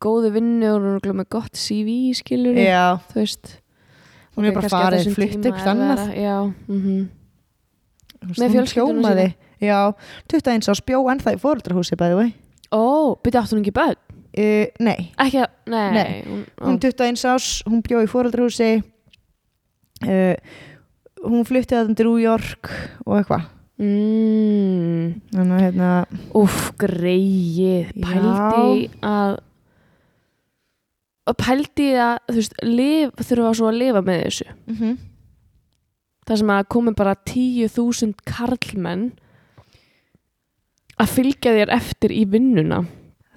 [0.00, 3.56] góðu vinnu og hún er örugglega með gott CV, skilur já, Þú veist.
[4.36, 5.16] hún er bara farið, tíma upp
[8.28, 9.94] veist, Með hljómaði- já,
[10.28, 12.34] 21 á spjó ennþá í fóreldrahúsi bæði vei
[12.72, 13.96] Ó, byrja áttu hún ekki börn?
[14.38, 15.90] Uh, nei, Ekki nei.
[15.96, 16.10] Nei.
[16.26, 20.34] Hún, hún 21 ás hún bjó í fóreldrahúsi uh,
[21.26, 22.70] hún flutti að til New York
[23.06, 23.46] og eitthvað
[23.82, 25.04] mm,
[25.34, 25.92] þannig að hérna
[26.36, 27.94] Úff, greið.
[27.94, 28.08] Já.
[28.08, 29.38] Pældi í að
[31.38, 34.98] pældi að þú veist, lif, þurfa svo að lifa með þessu mm
[36.30, 39.08] það sem að komi bara 10.000 karlmenn
[41.00, 42.84] að fylgja þér eftir í vinnuna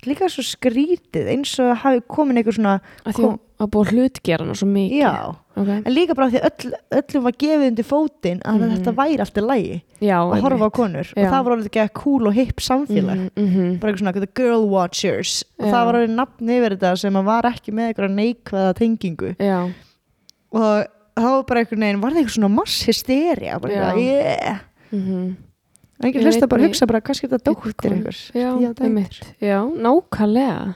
[0.09, 3.91] líka svo skrítið eins og hafi komin einhver svona að því Kom- að búið að
[3.93, 5.35] hlutgera hana svo mikið.
[5.55, 5.81] Okay.
[5.85, 8.71] en líka bara því að öll, öllum var gefið undir fótinn að Mhm.
[8.73, 11.07] þetta væri eftir lægi já, að horfa á konur.
[11.13, 11.23] Já.
[11.27, 13.29] og það var alveg ekki að cool og hip samfélag.
[13.37, 13.79] Mm -hmm.
[13.79, 15.43] bara eitthvað svona the girl watchers.
[15.59, 15.71] Og Já.
[15.71, 19.35] það var alveg nafn yfir þetta sem að var ekki með eitthvað neikvæða tengingu.
[20.51, 20.85] Og
[21.15, 23.59] þá var bara einhvern veginn var það eitthvað svona mass hysteria?
[23.61, 24.59] Bara eitthvað, yeah.
[24.91, 25.35] Mm
[26.03, 28.21] og enginn Ég hlusta bara að hugsa bara kannski þetta dóttir einhvers?
[28.35, 28.49] Já,
[28.83, 29.19] einmitt.
[29.41, 30.73] Já, nákvæmlega.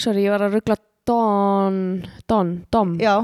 [0.00, 1.78] Sorry, ég var að ruggla Don,
[2.28, 2.96] Don, Dom.
[3.00, 3.14] Já,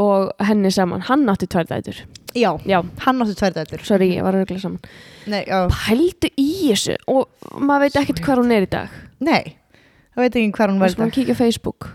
[0.00, 2.02] og henni saman, hann átti tvær dætur.
[2.36, 3.82] Já, já, hann átti tvær dætur.
[3.86, 4.92] Sorry, ég var að ruggla saman.
[5.32, 6.98] Nei, já, pældu í þessu.
[7.12, 9.00] Og maður veit ekkert hvað hún er í dag.
[9.22, 9.56] Nei,
[10.14, 11.90] það veit ekki hvað hún var sem hann kíkja á Facebook?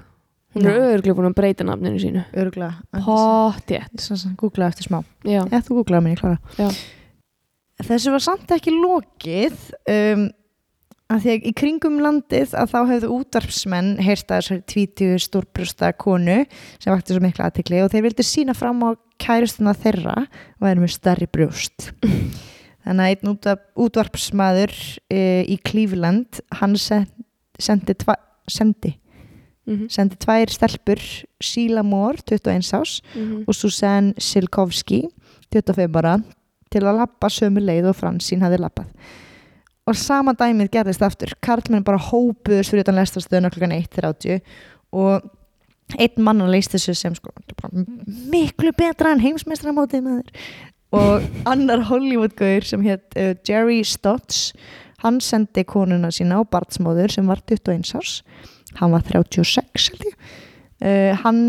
[0.58, 2.22] Hún er örglega búin að breyta nafninu sínu.
[2.34, 4.08] Örgulega Pottjett
[4.40, 5.04] googla eftir smá.
[5.28, 6.40] Já, Já, þú googlaði minni, klára.
[6.58, 6.70] Já.
[7.86, 9.58] Þessu var samt ekki lokið
[9.94, 10.28] um,
[11.14, 15.92] að því að í kringum landið að þá hefðu útvarpsmenn heyrst að þessari tvítu stórbrjósta
[15.96, 16.40] konu
[16.82, 18.90] sem vakti svo mikla aðtikli og þeir vildu sína fram á
[19.22, 21.92] kærustuna þeirra og væri með stærri brjóst.
[22.88, 24.74] Þannig að einn útvarp, útvarpsmaður
[25.12, 25.22] e,
[25.52, 27.08] í Cleveland, hann sen-
[27.60, 28.16] sendi, tva,
[28.48, 28.94] sendi,
[29.68, 31.02] mhm, sendi tvær stelpur,
[31.44, 33.44] Sheila Moore, 21 ás, mhm.
[33.48, 35.04] og Susanne Silkovski
[35.52, 36.18] 25 ára
[36.78, 38.94] til að lappa sömu leið og Fransín hafði lappað
[39.88, 41.34] og sama dæmið gerðist aftur.
[41.44, 44.42] Karlmenn bara hópuðust fyrir utan lestastöðuna klukkan 1.30
[44.96, 45.30] og
[45.96, 47.32] einn mann leist þessu sem sko
[48.32, 50.50] miklu betra en heimsmeistramótið maður.
[50.98, 54.52] Og annar Hollywood-gaur sem hétt uh, Jerry Stotts
[55.04, 58.22] hann sendi konuna sína á barnsmóður sem var 21 árs.
[58.80, 60.20] Hann var 36 held ég.
[60.84, 61.42] Uh, hann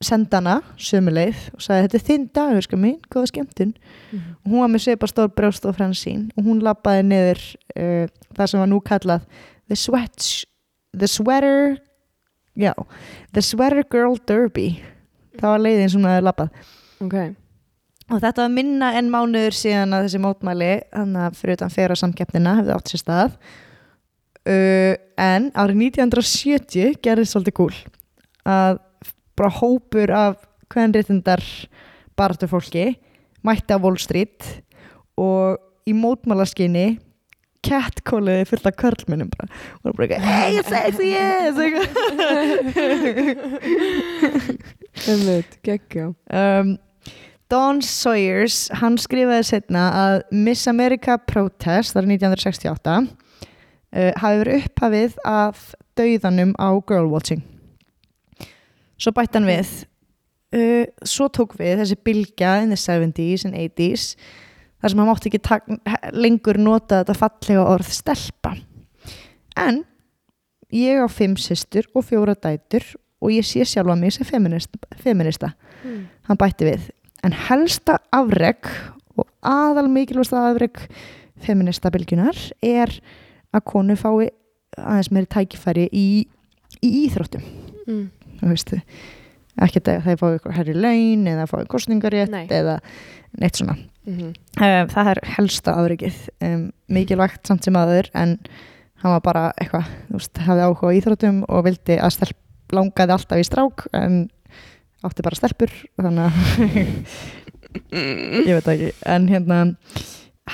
[0.00, 3.74] sendi hana sömuleið og sagði þetta er þinn dagur sko mín, góða skemmtun.
[4.12, 4.30] Mhm.
[4.44, 7.42] og hún var með svipa stór brjóst og fransín og hún lappaði niður
[7.76, 9.26] uh, það sem var nú kallað
[9.68, 10.46] the, sweat,
[10.96, 11.76] the sweater
[12.56, 12.72] já,
[13.32, 14.80] the sweater girl derby.
[15.36, 16.50] Það var leiðin sem hún hefði lappað
[17.00, 17.14] Ok,
[18.10, 21.96] og þetta var minna en mánuður síðan að þessi mótmæli þannig að fyrir utan fyrra
[21.96, 23.40] samkeppnina hefði átt sér stað.
[24.48, 27.74] Uh, en árið 1970 gerðist svolítið kúl
[28.48, 28.80] að
[29.40, 31.42] bara hópur af kvenréttindar
[32.18, 32.98] baratu fólki
[33.46, 34.60] mætti á Wall Street
[35.16, 35.56] og
[35.88, 37.00] í mótmálaskinni
[37.64, 39.48] catcalliði fullt af körlminnum bara.
[39.84, 41.56] Og bara eitthvað hey sexy yes
[45.08, 46.12] einmitt, geggja.
[46.32, 46.76] Um,
[47.50, 55.16] Don Sawyers hann skrifaði setna að Miss America Protest þar 1968 uh, hafi verið upphafið
[55.28, 57.42] af dauðanum á girlwatching
[59.00, 59.70] svo bætti hann við
[60.56, 64.14] uh, svo tók við þessi bylgja in the 70s and 80s
[64.80, 65.68] þar sem hann mátti ekki tak,
[66.16, 68.54] lengur nota þetta fallega orð stelpa
[69.60, 69.82] en
[70.74, 72.84] ég á fimm systur og fjóra dætur
[73.20, 75.52] og ég sé sjálfa mig sem feminist, feminista
[75.84, 76.04] mm.
[76.28, 76.90] hann bætti við
[77.26, 78.68] en helsta afreg
[79.20, 80.84] og aðal mikilvægsta afreg
[81.40, 82.92] feminista bylgjunar er
[83.50, 84.30] að konu fái
[84.78, 86.06] aðeins meiri tækifæri í,
[86.80, 87.44] í íþróttum
[87.90, 88.10] Mm.
[89.60, 92.46] Ekki að það fái ykkur herri laun eða fái kostningarétt Nei.
[92.48, 92.78] eða
[93.40, 93.76] neitt svona
[94.06, 94.30] Mhm.
[94.56, 98.38] um, það er helsta afrikið um, mikilvægt samt sem aður en
[99.02, 102.38] hann var bara eitthvað þú veist, hafði áhuga á íþróttum og vildi að stelp
[102.72, 104.16] langaði alltaf í strák en
[105.04, 105.70] átti bara stelpur
[106.00, 106.34] þannig að
[107.92, 109.60] ég veit ekki en hérna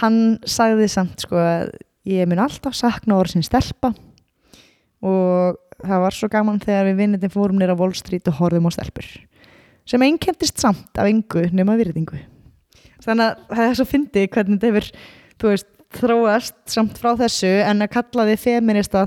[0.02, 1.70] hann sagði samt sko að
[2.10, 3.94] ég mun alltaf sakna orðin stelpa
[5.06, 8.76] og það var svo gaman þegar við vinnitin fórum nýra Wall Street og horfðum á
[8.76, 9.08] stelpur
[9.86, 12.18] sem einkendist samt af engu nema virðingu.
[13.04, 14.88] Þannig að það er svo fyndið hvernig þetta hefur
[15.52, 19.04] veist, þróast samt frá þessu en að kalla þið feminista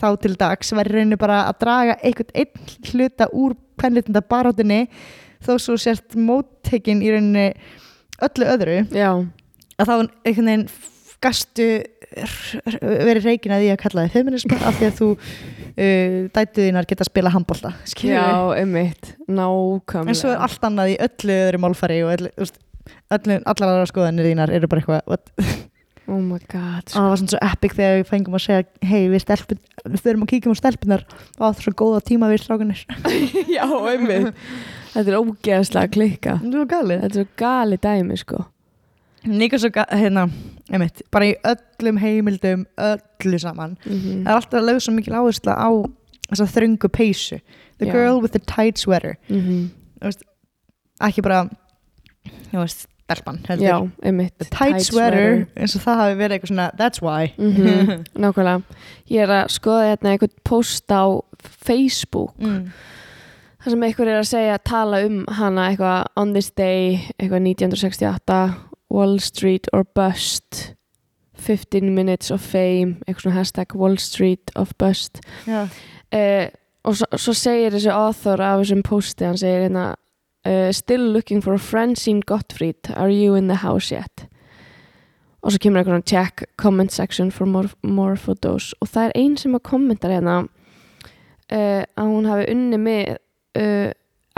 [0.00, 4.86] þá til dags væri rauninu bara að draga einhvern einn hluta úr kvenlitunda barátunni
[5.44, 7.50] þó svo sért móttekin í rauninu
[8.26, 8.78] öllu öðru.
[8.96, 9.10] Já,
[9.76, 10.68] að þá einhvern veginn
[11.26, 11.68] gastu
[12.80, 17.04] verið reikin að því að kalla þið feminisma af því að þú uh, dætuðinar geta
[17.04, 20.12] að spila handbolta skilur já, einmitt Nákvæmlega.
[20.12, 22.60] En svo er allt annað í öllu öðru málfari og öllu, veist,
[23.16, 25.32] öllu, allar aðra skoðanir þínar eru bara eitthvað?
[26.06, 29.08] Oh my god og það var svona svo epic þegar við fengum að segja hei
[29.10, 32.84] við við þurfum að kíkjum á stelpunar og það var svo góða tíma við strákunir
[33.56, 34.44] Já, einmitt.
[34.92, 38.44] Þetta er ógeðslega klikka Þetta er svo gali dæmi sko
[39.26, 40.26] líka svo hérna,
[40.70, 43.76] einmitt, bara í öllum heimildum öllu saman.
[43.86, 45.68] Mm það er alltaf lögð svo mikil áhersla á
[46.30, 47.40] þessa þröngu peysu.
[47.78, 47.92] The Já.
[47.92, 49.16] girl with the tight sweater.
[49.28, 49.70] -hmm.
[51.00, 51.48] ekki bara
[52.50, 53.66] þú veist, stelpan heldur.
[53.66, 54.34] Já, einmitt.
[54.38, 57.32] The tight, sweater, eins og það hafi verið eitthvað svona that's why.
[57.38, 58.62] Mhm, Nákvæmlega.
[59.10, 61.04] Ég er að skoða hérna einhvern post á
[61.42, 62.34] Facebook.
[62.38, 62.70] Mm.
[63.62, 68.75] þar sem einhver er að segja tala um hana eitthvað on this day eitthvað 1968
[68.96, 70.72] Wall Street or bust
[71.36, 75.20] 15 minutes of fame eitthvað svona hashtag Wall Street of bust.
[75.46, 76.48] Uh,
[76.86, 79.90] og svo, svo segir þessi author af þessum posti, hann segir hérna
[80.46, 82.92] uh, still looking for a Francine Gottfried.
[82.96, 84.26] Are you in the house yet?
[85.42, 88.72] Og svo kemur einhvern check comment section for more, more photos.
[88.80, 93.16] Og það er ein sem að kommenta hérna uh, að hún hafi unni með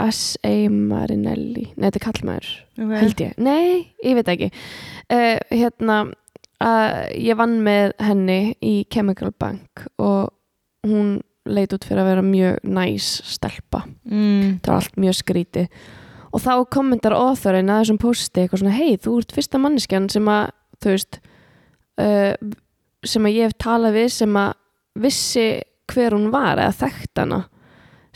[0.07, 0.53] S.A.
[0.71, 2.99] Marinelli nei, þetta er kallmaður, okay.
[3.03, 3.63] held ég nei,
[4.05, 6.01] ég veit ekki uh, hérna
[6.59, 10.31] að ég vann með henni í Chemical Bank og
[10.87, 11.17] hún
[11.49, 14.59] leit út fyrir að vera mjög næs stelpa mm.
[14.63, 15.65] það var allt mjög skríti
[16.29, 20.27] og þá kommentar óþörinn að þessum posti eitthvað svona hei, þú ert fyrsta manneskjan sem
[20.29, 21.21] að þú veist
[21.99, 22.33] uh,
[23.07, 24.53] sem að ég hef talað við sem að
[24.99, 25.47] vissi
[25.89, 27.39] hver hún var eða þekkt hana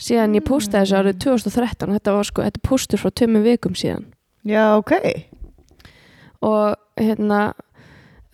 [0.00, 3.76] síðan ég postaði þessu árið 2013 þetta var sko, þetta er postur frá tömmu vikum
[3.78, 4.08] síðan.
[4.44, 4.92] Já, ok.
[6.44, 7.40] Og hérna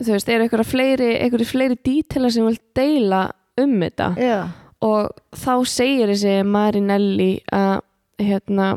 [0.01, 3.27] þú veist, eru einhverja fleiri einhverja fleiri dítela sem vil deila
[3.61, 4.11] um þetta?
[4.21, 4.39] Já,
[4.87, 7.83] og þá segir þessi Marinelli að
[8.21, 8.71] hérna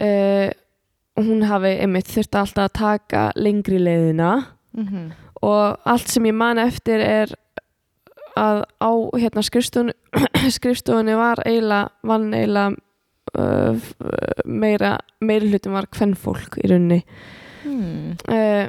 [0.00, 0.48] uh,
[1.16, 4.34] hún hafi einmitt þurfti alltaf að taka lengri leiðina.
[4.76, 7.34] Mm og allt sem ég man eftir er
[8.36, 9.94] að á hérna skrifstofunni,
[10.58, 12.76] skrifstofunni var eiginlega vann eiginlega
[13.38, 13.94] uh, f-
[14.44, 17.00] meira meiri hlutin var kvennfólk í rauninni
[17.64, 18.16] mm.
[18.28, 18.66] uh,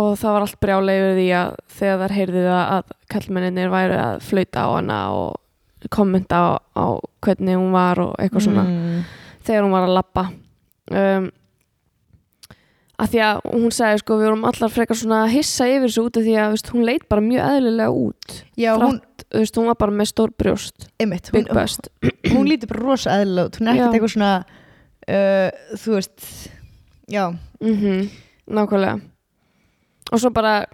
[0.00, 3.96] og það var allt brjálega yfir því að þegar þær heyrði það að kallmenninir væri
[3.98, 6.86] að flauta á hana og kommenta á, á
[7.24, 9.02] hvernig hún var og eitthvað svona mm.
[9.48, 11.30] þegar hún var að lappa um,
[13.00, 16.04] að því að hún sagði sko við vorum allar frekar svona að hissa yfir þessu
[16.06, 18.40] út af því að veist, hún leit bara mjög eðlilega út.
[18.60, 20.88] Já, hún, Þú veist, hún var bara með stór brjóst.
[20.98, 21.86] Einmitt hún, big bust.
[22.34, 23.60] hún lítur bara rosa eðlilega út.
[23.60, 23.82] Hún er Já.
[23.84, 24.32] ekkert eitthvað svona
[25.10, 26.26] uh, þú veist
[27.10, 27.24] já,
[27.62, 28.10] mm
[28.50, 28.98] nákvæmlega.
[30.10, 30.64] Og svo bara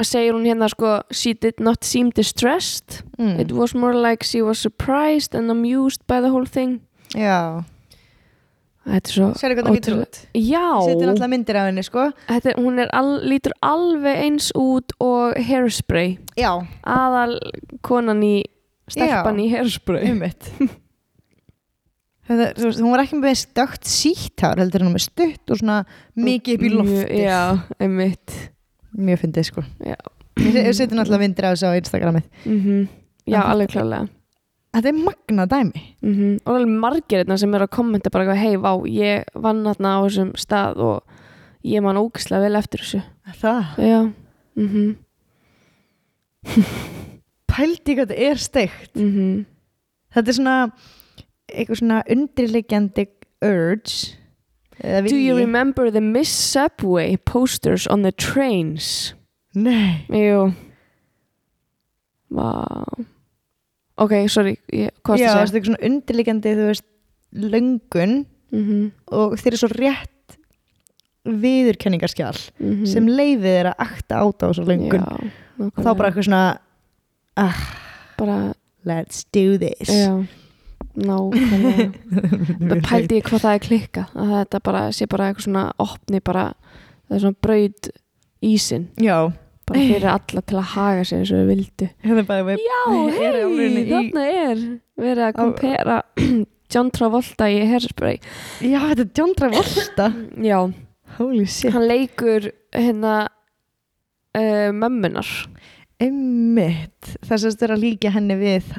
[0.00, 3.02] segir hún hérna sko she did not seem distressed.
[3.18, 3.38] Mm.
[3.40, 6.80] It was more like she was surprised and amused by the whole thing.
[7.14, 7.62] já
[9.06, 9.28] Svo...
[9.38, 12.80] sérðu hvernig hún lítur út Já, setja náttúrulega myndir af henni sko þetta, er- hún
[12.82, 16.16] er all, lítur alveg eins út og hairspray.
[16.36, 16.50] já,
[16.82, 17.36] Aðal
[17.86, 18.42] konan í,
[18.90, 19.44] stelpan Já.
[19.44, 20.16] í hairspray.
[22.32, 25.80] veist, hún var ekki með stökt síthár heldur hún með stutt og svona
[26.16, 27.40] mikið upp í loftið Já,
[27.82, 28.34] einmitt.
[28.96, 29.96] mjög fyndið sko Já.
[30.40, 32.88] ég se- ég setja náttúrulega myndir af þessu á Instagramið Mm
[33.22, 34.08] Já, En alveg klálega.
[34.72, 38.42] Þetta er magna dæmi Mm Og alveg margir hérna sem eru að kommenta bara eitthvað,
[38.42, 41.02] hei, vá, ég vann hérna á þessum stað og
[41.64, 43.02] ég man ógislega vel eftir þessu.
[43.40, 44.12] það, Já.
[44.56, 44.96] Mm
[47.52, 49.44] pældi hvað þetta er steikt -hmm.
[50.14, 50.56] þetta er svona
[51.52, 53.06] eitthvað svona undirliggjandi
[53.42, 54.18] urge
[54.82, 59.14] Do you remember the Miss Subway posters on the trains?
[59.54, 60.52] nei, Jú.
[62.30, 62.74] Vá.
[63.98, 65.60] Ok, sorry, ég, hvað já, varstu þetta að er segja?
[65.60, 66.84] eitthvað svona undirliggjandi þú veist,
[67.32, 68.14] löngun
[68.52, 70.36] Mm og þeir eru svo rétt
[71.24, 72.86] viðurkenningarskjál Mhm.
[72.86, 75.04] sem leiði þér að akta át á þessu löngun.
[75.04, 75.30] Já,
[75.64, 76.58] og þá bara eitthvað svona
[77.36, 77.60] ah,
[78.18, 79.88] bara, let's do this.
[79.88, 80.26] Já
[80.92, 81.92] nákvæmlega.
[82.68, 86.20] Það pældi ég hvað það er klikka að þetta bara sé bara eitthvað svona opni
[86.20, 86.42] bara,
[87.08, 87.88] það er svona braud
[88.42, 89.32] ísin, já,
[89.68, 91.88] bara fyrir alla til að haga sér eins og við vildu.
[92.06, 92.24] Hérna
[92.62, 92.80] Já,
[93.16, 94.64] hei, þarna er
[95.02, 95.98] verið að kompera
[96.72, 98.18] John Travolta í hairspray.
[98.64, 100.08] Já, þetta er John Travolta.
[100.50, 100.58] Já,
[101.18, 101.72] holy shit.
[101.74, 105.30] Hann leikur hérna uh, mömmunar
[106.02, 108.72] einmitt, þess að þetta er að líka henni við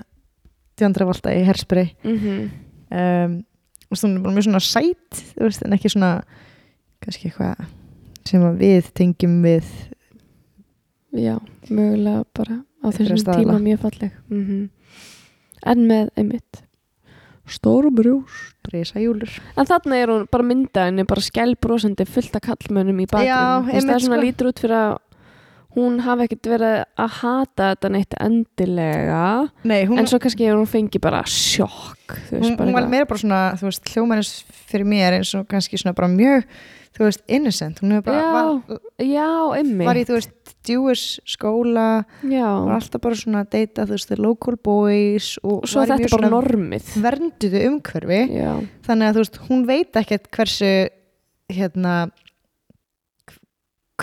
[0.81, 1.93] John Travolta í Hairspray.
[2.03, 2.53] Mm -hmm.
[2.99, 3.39] um,
[3.93, 6.11] og svona bara mjög svona sæt þú veist, en ekki svona
[7.03, 7.65] kannski eitthvað
[8.25, 9.67] sem við tengjum við
[11.13, 11.37] Já,
[11.69, 14.13] mögulega bara á þessum tíma mjög falleg.
[14.29, 14.69] Mm
[15.63, 16.63] En með einmitt.
[17.47, 22.43] Stóru brjús brisa júlur En þarna er hún bara mynda henni bara skælbrósandi fullt af
[22.45, 24.21] kallmönnum í bakgrunn Það er svona sko.
[24.23, 24.93] lítur út fyrir að
[25.75, 29.23] hún hafi ekkert verið að hata þetta neitt endilega.
[29.65, 33.09] Nei, hún, en svo kannski hún fengið bara sjokk veist, hún, bara hún var meira
[33.09, 34.31] bara svona þú veist, hljómanis
[34.69, 36.45] fyrir mér eins og kannski svona bara mjög,
[36.93, 37.81] þú veist, innocent.
[37.81, 42.45] Hún hefur bara, Já, var, já, var í, þú veist, Jewish skóla já.
[42.47, 46.11] var alltaf bara svona að deyta, þú veist, the local boys og og svo þetta
[46.13, 46.93] bara normið.
[47.03, 48.21] vernduðu umhverfi.
[48.37, 48.51] Já,
[48.85, 50.71] þannig að þú veist, hún veit ekkert hversu
[51.53, 51.95] hérna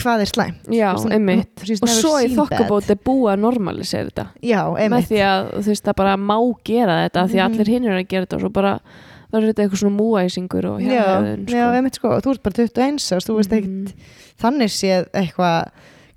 [0.00, 0.64] hvað er slæmt.
[0.72, 4.26] Já, hún- she's og svo í þokkabóti búa að normalisera þetta.
[4.42, 7.52] Já, með því að þú veist það bara má gera þetta því að Mhm.
[7.54, 8.80] allir hinn eru að gera þetta og svo bara
[9.32, 12.54] verður þetta eitthvað svona múæsingur og já, hérhæðun já, einmitt sko, og þú ert bara
[12.54, 13.94] 21 árs, þú veist ekkert Mhm.
[14.42, 15.68] þannig séð eitthvað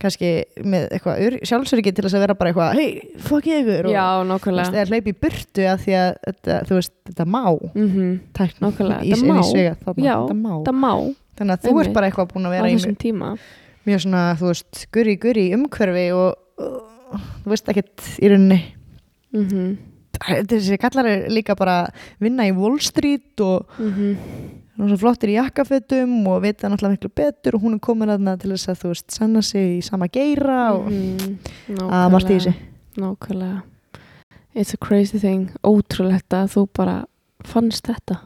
[0.04, 3.94] kannski með eitthvað sjálfsöryggi til þess að vera bara eitthvað, hei, fuck ég ykkur og
[3.94, 4.04] já,
[4.44, 7.44] þú veist, eða hleypi burtu að því að þetta, þú veist, þetta má.
[7.76, 9.40] Mm tækn, Nákvæmlega, í, í má.
[9.44, 10.64] svega Já, þetta má.
[10.66, 11.16] það má.
[11.38, 13.38] Þannig að þú ert bara eitthvað búin að vera í mjög, tíma
[13.86, 18.62] mjög svona, þú veist, guri guri umhverfi og uh, þú veist ekkert í rauninni.
[19.34, 19.74] Mm
[20.24, 21.88] þessi kallar er líka bara
[22.22, 24.16] vinna í Wall Street og -hmm.
[24.78, 28.10] hún er svo flottir í jakkafötum og vita náttúrulega miklu betur og hún er komin
[28.10, 31.38] aðna til þess að þú veist sanna sig í sama geira og Mhm.
[31.80, 32.54] að margt í þessi
[32.98, 33.64] Nákvæmlega.
[34.56, 35.50] It's a crazy thing.
[35.64, 37.06] Ótrúlegt að þú bara
[37.44, 38.20] fannst þetta.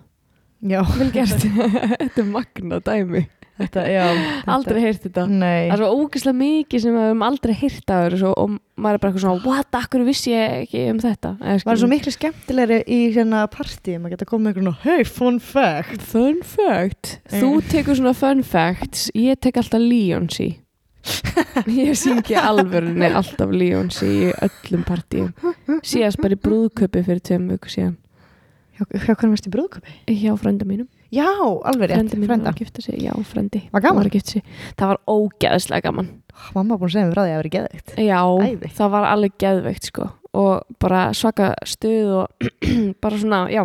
[0.62, 3.28] Já, Þetta er magna dæmi
[3.58, 5.24] þetta, já þetta, Aldrei heyrt þetta.
[5.30, 8.98] Nei, Það er svo ógeðslega mikið sem við höfum aldrei heyrt af þessu og maður
[8.98, 11.32] er bara eitthvað svona What, akkur vissi ég ekki um þetta?
[11.42, 16.02] Var skilur- svo miklu skemmtilegri í hérna partíum að geta komið einhvern hey, fun fact.
[16.14, 17.18] Fun fact?
[17.34, 19.10] Þú tekur svona fun facts.
[19.18, 20.50] Ég tek alltaf Leonsi.
[21.72, 25.32] Ég syngi alvörunni alltaf Leonsi í öllum partíum.
[25.86, 27.96] Síðast bara í brúðköpi fyrir tveim viku síðan.
[28.78, 29.94] Hjá, hjá hvernig varst í brúðköpi?
[30.12, 31.28] Hjá frænda mínum já,
[31.72, 33.64] alveg rétt, Frendi mín var að gifta sig Já, frendi.
[33.72, 34.10] Var gaman?
[34.12, 34.44] Var.
[34.78, 36.10] Það var ógeðslega gaman.
[36.54, 37.96] Mamma búin að segja mér frá því að það verið geðveikt.
[38.06, 38.72] Já, Æði.
[38.78, 40.10] það var alveg geðveikt sko.
[40.38, 42.50] Og bara svaka stuð og
[43.04, 43.64] bara svona, já.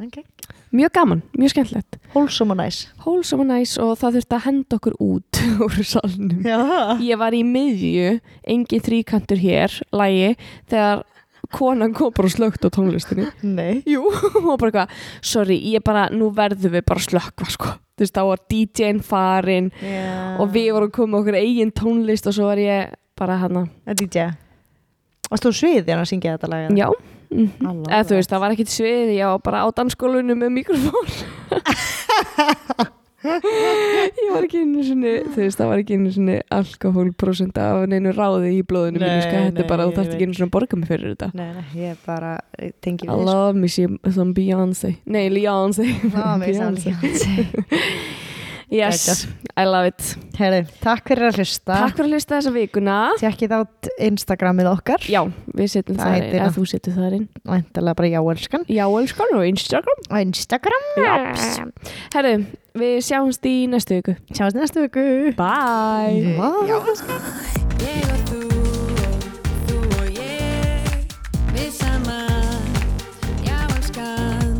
[0.00, 0.24] Okay.
[0.70, 1.96] Mjög gaman, mjög skemmtilegt.
[2.14, 2.88] Wholesome og nice.
[3.02, 6.44] Hólsam og næs og það þurfti að henda okkur út úr salnum.
[6.46, 6.60] Já,
[7.02, 8.12] Ég var í miðju,
[8.54, 10.36] engin þríkantur hér, lægi,
[10.70, 11.02] þegar
[11.54, 13.28] konan kom bara slögt á tónlistinni.
[13.42, 14.04] nei Jú,
[14.50, 14.98] og bara eitthvað,
[15.32, 17.72] sorry, ég bara, nú verðum við bara slökkva, sko.
[17.98, 20.36] Þú veist, þá var DJ-n farin já.
[20.40, 23.66] og við vorum komið okkur eigin tónlist og svo var ég bara hana.
[23.84, 24.30] að DJ
[25.30, 26.78] varst þú á sviði hann að syngja þetta lag?
[26.78, 26.88] Já,
[27.30, 30.56] mm Alveg eða þú veist, það var ekkit svið, ég var bara á dansskólunum með
[30.58, 31.12] mikrofón.
[33.20, 38.14] ég var ekki einu sinni, þú veist, það var ekki einu sinni alkohólprósent af neinu
[38.16, 40.54] ráði í blóðinu Nei, sko, þetta er bara, þú ég þarft ekki einu sinni að
[40.56, 41.28] borga mig fyrir þetta.
[41.36, 43.28] nei, nei, ég bara ég tengi I við sko.
[43.28, 44.94] love me some Beyoncé.
[45.04, 45.90] Nei, Beyoncé.
[48.70, 49.26] Yes,
[49.58, 50.12] I love it.
[50.38, 51.74] Herri, takk fyrir að hlusta.
[51.74, 52.98] Takk fyrir að hlusta þessa vikuna.
[53.18, 55.02] Tjekkið át Instagramið okkar.
[55.10, 55.24] Já,
[55.58, 57.24] við setjum Það inn Eða þú setjum það inn.
[57.50, 58.66] Væntalega bara já, elskan.
[58.70, 60.04] Já, elskan og Instagram.
[60.20, 60.86] Instagram.
[61.02, 61.48] Japs
[62.14, 62.36] Herru,
[62.78, 64.12] við sjáumst í næstu viku.
[64.34, 65.04] Sjáumst í næstu viku.
[65.38, 66.18] Bye.
[66.38, 66.68] Bye.
[67.80, 68.40] Ég og þú
[69.00, 69.06] og
[69.66, 70.90] þú og ég
[71.54, 72.62] Við saman,
[73.46, 73.58] já.
[73.80, 74.54] Elskan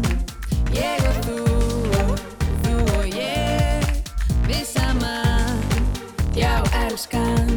[0.74, 1.38] Ég og þú
[2.00, 2.16] og
[2.64, 3.84] þú og ég
[4.48, 5.58] Við saman,
[6.34, 7.48] já elskan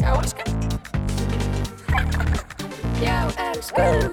[0.00, 0.52] Já elskan
[3.02, 3.18] Já
[3.50, 4.10] elskan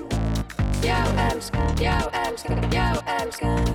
[0.84, 2.88] Já elskan, já elskan, já
[3.22, 3.66] elskan